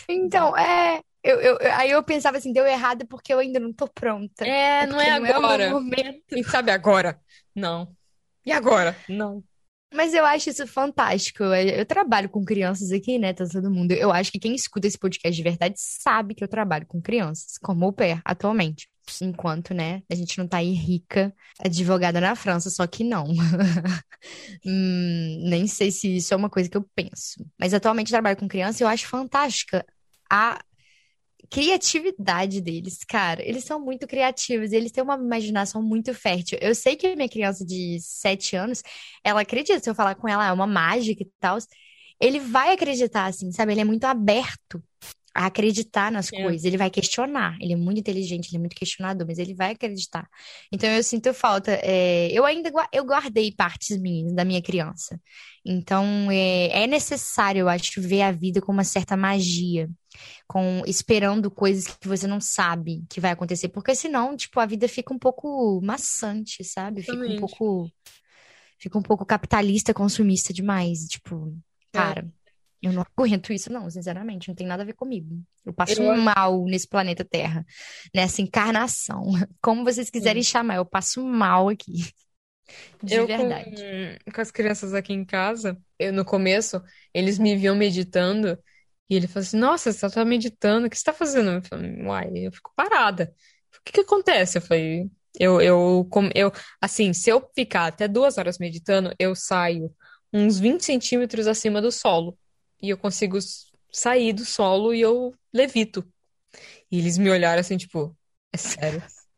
Então, 0.08 0.56
é. 0.58 1.02
Eu, 1.22 1.40
eu, 1.42 1.58
aí 1.74 1.92
eu 1.92 2.02
pensava 2.02 2.38
assim, 2.38 2.54
deu 2.54 2.66
errado 2.66 3.06
porque 3.06 3.34
eu 3.34 3.40
ainda 3.40 3.60
não 3.60 3.74
tô 3.74 3.88
pronta. 3.88 4.46
É, 4.46 4.86
não 4.86 5.00
é 5.00 5.20
não 5.20 5.26
é 5.26 5.32
o 5.32 5.36
agora. 5.36 5.70
momento. 5.70 6.24
Quem 6.28 6.44
sabe 6.44 6.72
agora? 6.72 7.20
Não. 7.54 7.94
E 8.46 8.52
agora? 8.52 8.96
Não. 9.08 9.44
Mas 9.94 10.14
eu 10.14 10.24
acho 10.24 10.50
isso 10.50 10.66
fantástico. 10.68 11.44
Eu, 11.44 11.54
eu 11.54 11.86
trabalho 11.86 12.30
com 12.30 12.46
crianças 12.46 12.92
aqui, 12.92 13.18
né? 13.18 13.34
Tá 13.34 13.46
todo 13.48 13.72
mundo. 13.72 13.92
Eu 13.92 14.12
acho 14.12 14.32
que 14.32 14.40
quem 14.40 14.56
escuta 14.56 14.88
esse 14.88 14.98
podcast 14.98 15.36
de 15.36 15.44
verdade 15.44 15.76
sabe 15.78 16.36
que 16.36 16.44
eu 16.44 16.48
trabalho 16.48 16.86
com 16.88 17.02
crianças, 17.02 17.58
como 17.62 17.86
au 17.86 17.92
pair, 17.92 18.22
atualmente. 18.24 18.88
Enquanto, 19.22 19.74
né, 19.74 20.02
a 20.10 20.16
gente 20.16 20.38
não 20.38 20.48
tá 20.48 20.58
aí 20.58 20.72
rica, 20.74 21.34
advogada 21.60 22.22
na 22.22 22.36
França, 22.36 22.70
só 22.70 22.86
que 22.88 23.04
não. 23.04 23.28
Hum, 24.66 25.44
nem 25.50 25.68
sei 25.68 25.92
se 25.92 26.18
isso 26.18 26.34
é 26.34 26.38
uma 26.38 26.50
coisa 26.50 26.70
que 26.70 26.78
eu 26.78 26.84
penso. 26.96 27.46
Mas 27.60 27.74
atualmente 27.74 28.10
trabalho 28.12 28.38
com 28.38 28.48
criança 28.48 28.84
e 28.84 28.86
eu 28.86 28.88
acho 28.88 29.08
fantástica 29.08 29.86
a 30.32 30.60
criatividade 31.50 32.62
deles, 32.62 33.00
cara. 33.08 33.42
Eles 33.48 33.64
são 33.64 33.80
muito 33.84 34.08
criativos, 34.08 34.72
eles 34.72 34.92
têm 34.92 35.04
uma 35.04 35.16
imaginação 35.16 35.82
muito 35.82 36.14
fértil. 36.14 36.58
Eu 36.62 36.76
sei 36.76 36.96
que 36.96 37.08
a 37.08 37.16
minha 37.16 37.30
criança 37.30 37.66
de 37.66 38.00
7 38.02 38.56
anos, 38.56 38.84
ela 39.24 39.42
acredita, 39.42 39.80
se 39.80 39.90
eu 39.90 39.96
falar 39.96 40.16
com 40.16 40.28
ela, 40.28 40.46
"Ah, 40.46 40.50
é 40.50 40.54
uma 40.54 40.68
mágica 40.68 41.24
e 41.24 41.32
tal, 41.40 41.58
ele 42.20 42.40
vai 42.40 42.74
acreditar, 42.74 43.26
assim, 43.28 43.52
sabe? 43.52 43.74
Ele 43.74 43.82
é 43.82 43.86
muito 43.86 44.04
aberto 44.06 44.84
a 45.36 45.46
acreditar 45.48 46.12
nas 46.12 46.32
É. 46.34 46.42
coisas, 46.44 46.66
ele 46.66 46.78
vai 46.78 46.90
questionar. 46.90 47.58
Ele 47.62 47.74
é 47.74 47.76
muito 47.76 48.00
inteligente, 48.00 48.50
ele 48.50 48.58
é 48.58 48.60
muito 48.60 48.76
questionador, 48.76 49.28
mas 49.28 49.38
ele 49.40 49.54
vai 49.54 49.72
acreditar. 49.72 50.28
Então 50.72 50.90
eu 50.90 51.04
sinto 51.04 51.34
falta. 51.34 51.72
é, 51.84 52.30
eu 52.32 52.46
ainda 52.46 52.72
eu 52.92 53.04
guardei 53.06 53.52
partes 53.54 53.98
minhas 54.00 54.34
da 54.34 54.44
minha 54.46 54.62
criança. 54.62 55.20
Então 55.66 56.30
é, 56.32 56.84
é 56.84 56.88
necessário, 56.88 57.62
eu 57.62 57.70
acho, 57.70 58.02
ver 58.02 58.22
a 58.24 58.32
vida 58.32 58.62
com 58.62 58.72
uma 58.72 58.84
certa 58.84 59.16
magia 59.18 59.90
com 60.48 60.82
esperando 60.88 61.50
coisas 61.52 61.88
que 61.88 62.08
você 62.08 62.28
não 62.28 62.42
sabe 62.42 63.04
que 63.10 63.20
vai 63.22 63.32
acontecer, 63.32 63.70
porque 63.70 63.96
senão, 63.96 64.36
tipo, 64.36 64.60
a 64.60 64.66
vida 64.66 64.88
fica 64.88 65.14
um 65.14 65.20
pouco 65.20 65.80
maçante, 65.84 66.64
sabe? 66.64 67.04
Fica 67.04 67.16
um 67.18 67.40
pouco 67.40 67.90
fica 68.80 68.98
um 68.98 69.02
pouco 69.02 69.26
capitalista, 69.26 69.94
consumista 69.94 70.54
demais, 70.54 71.06
tipo, 71.08 71.54
É. 71.94 71.98
cara. 71.98 72.28
Eu 72.82 72.94
não 72.94 73.04
aguento 73.18 73.52
isso, 73.54 73.72
não, 73.72 73.90
sinceramente. 73.90 74.48
Não 74.48 74.56
tem 74.56 74.68
nada 74.68 74.84
a 74.84 74.86
ver 74.86 74.94
comigo. 74.94 75.42
Eu 75.66 75.74
passo 75.74 76.02
Eu- 76.02 76.16
mal 76.18 76.66
nesse 76.66 76.88
planeta 76.88 77.26
Terra, 77.26 77.66
nessa 78.14 78.42
encarnação. 78.42 79.24
Como 79.62 79.84
vocês 79.84 80.10
quiserem 80.10 80.44
chamar, 80.44 80.76
eu 80.78 80.86
passo 80.86 81.24
mal 81.26 81.70
aqui. 81.70 81.94
De 83.02 83.16
Eu 83.16 83.28
verdade. 83.28 83.76
com, 84.26 84.32
com 84.34 84.42
as 84.42 84.52
crianças 84.52 84.94
aqui 84.94 85.14
em 85.14 85.26
casa, 85.26 85.78
eu 85.98 86.14
no 86.14 86.26
começo, 86.26 86.82
eles 87.14 87.40
me 87.40 87.56
viam 87.56 87.76
meditando 87.76 88.58
e 89.10 89.16
ele 89.16 89.28
falou 89.28 89.42
assim: 89.44 89.58
Nossa, 89.58 89.92
você 89.92 90.10
tá 90.10 90.26
meditando, 90.26 90.88
o 90.88 90.90
que 90.90 90.98
você 90.98 91.04
tá 91.04 91.14
fazendo? 91.14 91.52
Eu 91.52 91.62
falei, 91.64 92.02
Uai, 92.04 92.30
eu 92.36 92.52
fico 92.52 92.72
parada. 92.76 93.34
O 93.80 93.82
que 93.84 93.94
que 93.94 94.02
acontece? 94.02 94.58
Eu 94.58 94.62
falei, 94.62 95.10
eu, 95.40 95.62
eu, 95.62 96.08
com- 96.12 96.30
eu, 96.36 96.52
assim, 96.82 97.14
se 97.14 97.30
eu 97.30 97.50
ficar 97.56 97.88
até 97.88 98.08
duas 98.08 98.38
horas 98.38 98.58
meditando, 98.60 99.14
eu 99.20 99.36
saio 99.36 99.94
uns 100.34 100.60
20 100.60 100.84
centímetros 100.86 101.48
acima 101.48 101.82
do 101.82 101.92
solo 101.92 102.38
e 102.82 102.90
eu 102.90 102.98
consigo 102.98 103.38
sair 103.92 104.34
do 104.34 104.46
solo 104.46 104.94
e 104.94 105.02
eu 105.02 105.34
levito. 105.54 106.08
E 106.92 107.00
eles 107.00 107.18
me 107.18 107.30
olharam 107.32 107.60
assim, 107.62 107.78
tipo, 107.78 108.18
é 108.54 108.58
sério? 108.58 109.04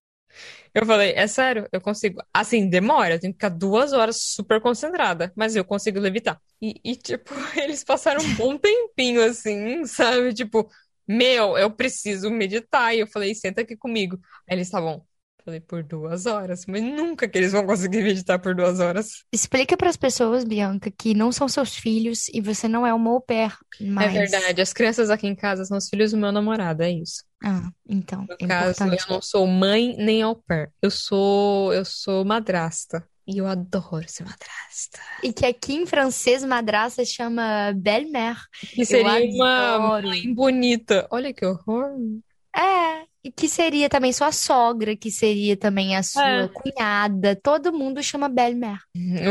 Eu 0.74 0.86
falei, 0.86 1.12
é 1.16 1.28
sério, 1.28 1.68
eu 1.72 1.82
consigo. 1.82 2.22
Assim, 2.34 2.70
demora, 2.70 3.16
eu 3.16 3.20
tenho 3.20 3.34
que 3.34 3.38
ficar 3.38 3.50
duas 3.50 3.94
horas 3.94 4.22
super 4.22 4.62
concentrada, 4.62 5.32
mas 5.36 5.56
eu 5.56 5.66
consigo 5.66 6.00
levitar. 6.00 6.40
E, 6.62 6.80
e, 6.84 6.96
tipo, 6.96 7.34
eles 7.62 7.84
passaram 7.84 8.24
um 8.24 8.34
bom 8.36 8.58
tempinho 8.58 9.22
assim, 9.24 9.86
sabe? 9.86 10.34
Tipo, 10.34 10.70
meu, 11.08 11.58
eu 11.58 11.72
preciso 11.72 12.30
meditar. 12.32 12.96
E 12.96 13.00
eu 13.00 13.08
falei, 13.08 13.36
senta 13.36 13.62
aqui 13.62 13.76
comigo. 13.76 14.20
Aí 14.50 14.56
eles, 14.58 14.70
bom. 14.72 15.06
Falei, 15.44 15.60
por 15.60 15.84
duas 15.84 16.28
horas, 16.28 16.66
mas 16.68 16.84
nunca 16.84 17.28
que 17.28 17.36
eles 17.38 17.52
vão 17.52 17.66
conseguir 17.66 18.04
meditar 18.04 18.38
por 18.40 18.54
duas 18.54 18.80
horas. 18.80 19.24
Explica 19.34 19.76
para 19.76 19.90
as 19.90 19.98
pessoas, 19.98 20.44
Bianca, 20.44 20.92
que 20.96 21.14
não 21.16 21.32
são 21.32 21.48
seus 21.48 21.76
filhos 21.76 22.28
e 22.30 22.40
você 22.40 22.68
não 22.68 22.86
é 22.86 22.94
uma 22.94 23.10
au 23.10 23.22
pair, 23.22 23.52
É 23.80 24.08
verdade, 24.08 24.62
as 24.62 24.72
crianças 24.72 25.10
aqui 25.10 25.26
em 25.28 25.36
casa 25.36 25.66
são 25.66 25.78
os 25.78 25.90
filhos 25.90 26.12
do 26.12 26.18
meu 26.18 26.32
namorado, 26.32 26.84
é 26.84 26.92
isso. 26.92 27.24
Ah, 27.44 27.70
então, 27.90 28.22
No 28.22 28.36
é 28.40 28.48
caso, 28.48 28.84
eu 28.84 28.88
importante. 28.88 29.10
não 29.10 29.22
sou 29.22 29.48
mãe 29.48 29.96
nem 29.98 30.22
au 30.22 30.36
pair. 30.36 30.70
Eu 30.82 30.92
sou, 30.92 31.74
eu 31.74 31.84
sou 31.84 32.24
madrasta. 32.24 33.04
E 33.28 33.38
eu 33.38 33.48
adoro 33.48 34.06
ser 34.08 34.24
madrasta. 34.24 35.00
E 35.24 35.32
que 35.32 35.46
aqui 35.46 35.74
em 35.74 35.86
francês, 35.86 36.44
madraça 36.44 37.06
chama 37.06 37.72
belle-mère. 37.76 38.38
Que 38.74 38.86
seria 38.86 39.24
uma 39.36 40.02
mãe 40.02 40.34
bonita. 40.34 41.08
Olha 41.12 41.34
que 41.34 41.46
horror. 41.46 41.92
É, 42.56 43.06
que 43.36 43.48
seria 43.48 43.88
também 43.90 44.12
sua 44.12 44.32
sogra, 44.32 44.96
que 44.96 45.12
seria 45.12 45.56
também 45.56 45.96
a 45.96 46.02
sua 46.04 46.24
É. 46.44 46.48
cunhada. 46.48 47.36
Todo 47.36 47.72
mundo 47.72 48.02
chama 48.02 48.28
belle-mère. 48.28 48.80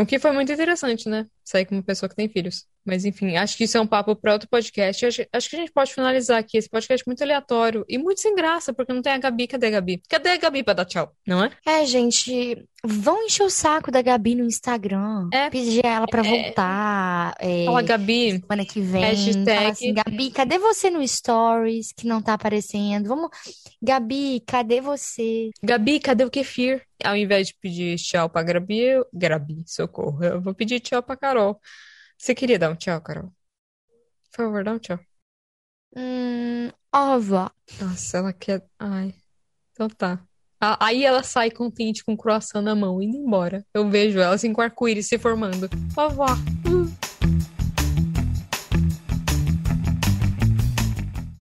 O 0.00 0.06
que 0.06 0.18
foi 0.18 0.30
muito 0.32 0.52
interessante, 0.52 1.08
né? 1.08 1.26
Sair 1.50 1.64
com 1.66 1.74
uma 1.74 1.82
pessoa 1.82 2.08
que 2.08 2.14
tem 2.14 2.28
filhos. 2.28 2.64
Mas 2.84 3.04
enfim, 3.04 3.36
acho 3.36 3.56
que 3.56 3.64
isso 3.64 3.76
é 3.76 3.80
um 3.80 3.86
papo 3.86 4.14
para 4.16 4.32
outro 4.32 4.48
podcast. 4.48 5.04
Acho, 5.04 5.22
acho 5.32 5.50
que 5.50 5.56
a 5.56 5.58
gente 5.58 5.72
pode 5.72 5.92
finalizar 5.92 6.38
aqui 6.38 6.56
esse 6.56 6.68
podcast 6.68 7.06
muito 7.06 7.22
aleatório 7.22 7.84
e 7.88 7.98
muito 7.98 8.20
sem 8.20 8.34
graça, 8.34 8.72
porque 8.72 8.92
não 8.92 9.02
tem 9.02 9.12
a 9.12 9.18
Gabi. 9.18 9.46
Cadê 9.46 9.66
a 9.66 9.70
Gabi? 9.70 10.02
Cadê 10.08 10.30
a 10.30 10.36
Gabi 10.38 10.62
pra 10.62 10.72
dar 10.74 10.84
tchau? 10.86 11.12
Não 11.26 11.44
é? 11.44 11.50
É, 11.66 11.84
gente, 11.84 12.64
vão 12.82 13.22
encher 13.26 13.42
o 13.42 13.50
saco 13.50 13.90
da 13.90 14.00
Gabi 14.00 14.34
no 14.34 14.44
Instagram. 14.44 15.28
É. 15.32 15.50
Pedir 15.50 15.84
ela 15.84 16.06
pra 16.06 16.24
É. 16.24 16.44
voltar. 16.44 17.34
É, 17.38 17.64
Fala, 17.66 17.82
Gabi. 17.82 18.40
semana 18.40 18.64
que 18.64 18.80
vem. 18.80 19.02
Hashtag- 19.02 19.50
assim, 19.70 19.92
Gabi, 19.94 20.30
cadê 20.30 20.58
você 20.58 20.88
no 20.88 21.06
Stories 21.06 21.92
que 21.92 22.06
não 22.06 22.22
tá 22.22 22.32
aparecendo? 22.34 23.08
Vamos, 23.08 23.28
Gabi, 23.82 24.42
cadê 24.46 24.80
você? 24.80 25.50
Gabi, 25.62 26.00
cadê 26.00 26.24
o 26.24 26.30
kefir? 26.30 26.82
Ao 27.04 27.16
invés 27.16 27.48
de 27.48 27.54
pedir 27.54 27.96
tchau 27.96 28.28
pra 28.28 28.42
Gabi, 28.42 28.78
eu... 28.78 29.06
Gabi, 29.12 29.62
socorro. 29.66 30.22
Eu 30.24 30.40
vou 30.40 30.54
pedir 30.54 30.80
tchau 30.80 31.02
pra 31.02 31.16
Carol. 31.16 31.60
Você 32.18 32.34
queria 32.34 32.58
dar 32.58 32.70
um 32.70 32.76
tchau, 32.76 33.00
Carol? 33.00 33.32
Por 34.30 34.36
favor, 34.44 34.64
dá 34.64 34.72
um 34.72 34.78
tchau. 34.78 34.98
Hum, 35.96 36.70
revoir. 36.94 37.52
Nossa, 37.80 38.18
ela 38.18 38.32
quer. 38.32 38.64
Ai. 38.78 39.14
Então 39.72 39.88
tá. 39.88 40.22
Aí 40.60 41.04
ela 41.04 41.22
sai 41.22 41.50
contente 41.50 42.04
com 42.04 42.12
o 42.12 42.16
croissant 42.16 42.62
na 42.62 42.74
mão, 42.74 43.00
indo 43.00 43.16
embora. 43.16 43.64
Eu 43.72 43.88
vejo 43.88 44.18
ela 44.18 44.34
assim 44.34 44.52
com 44.52 44.60
arco-íris 44.60 45.08
se 45.08 45.18
formando. 45.18 45.70
Revoir. 45.96 46.36
Hum. 46.66 47.09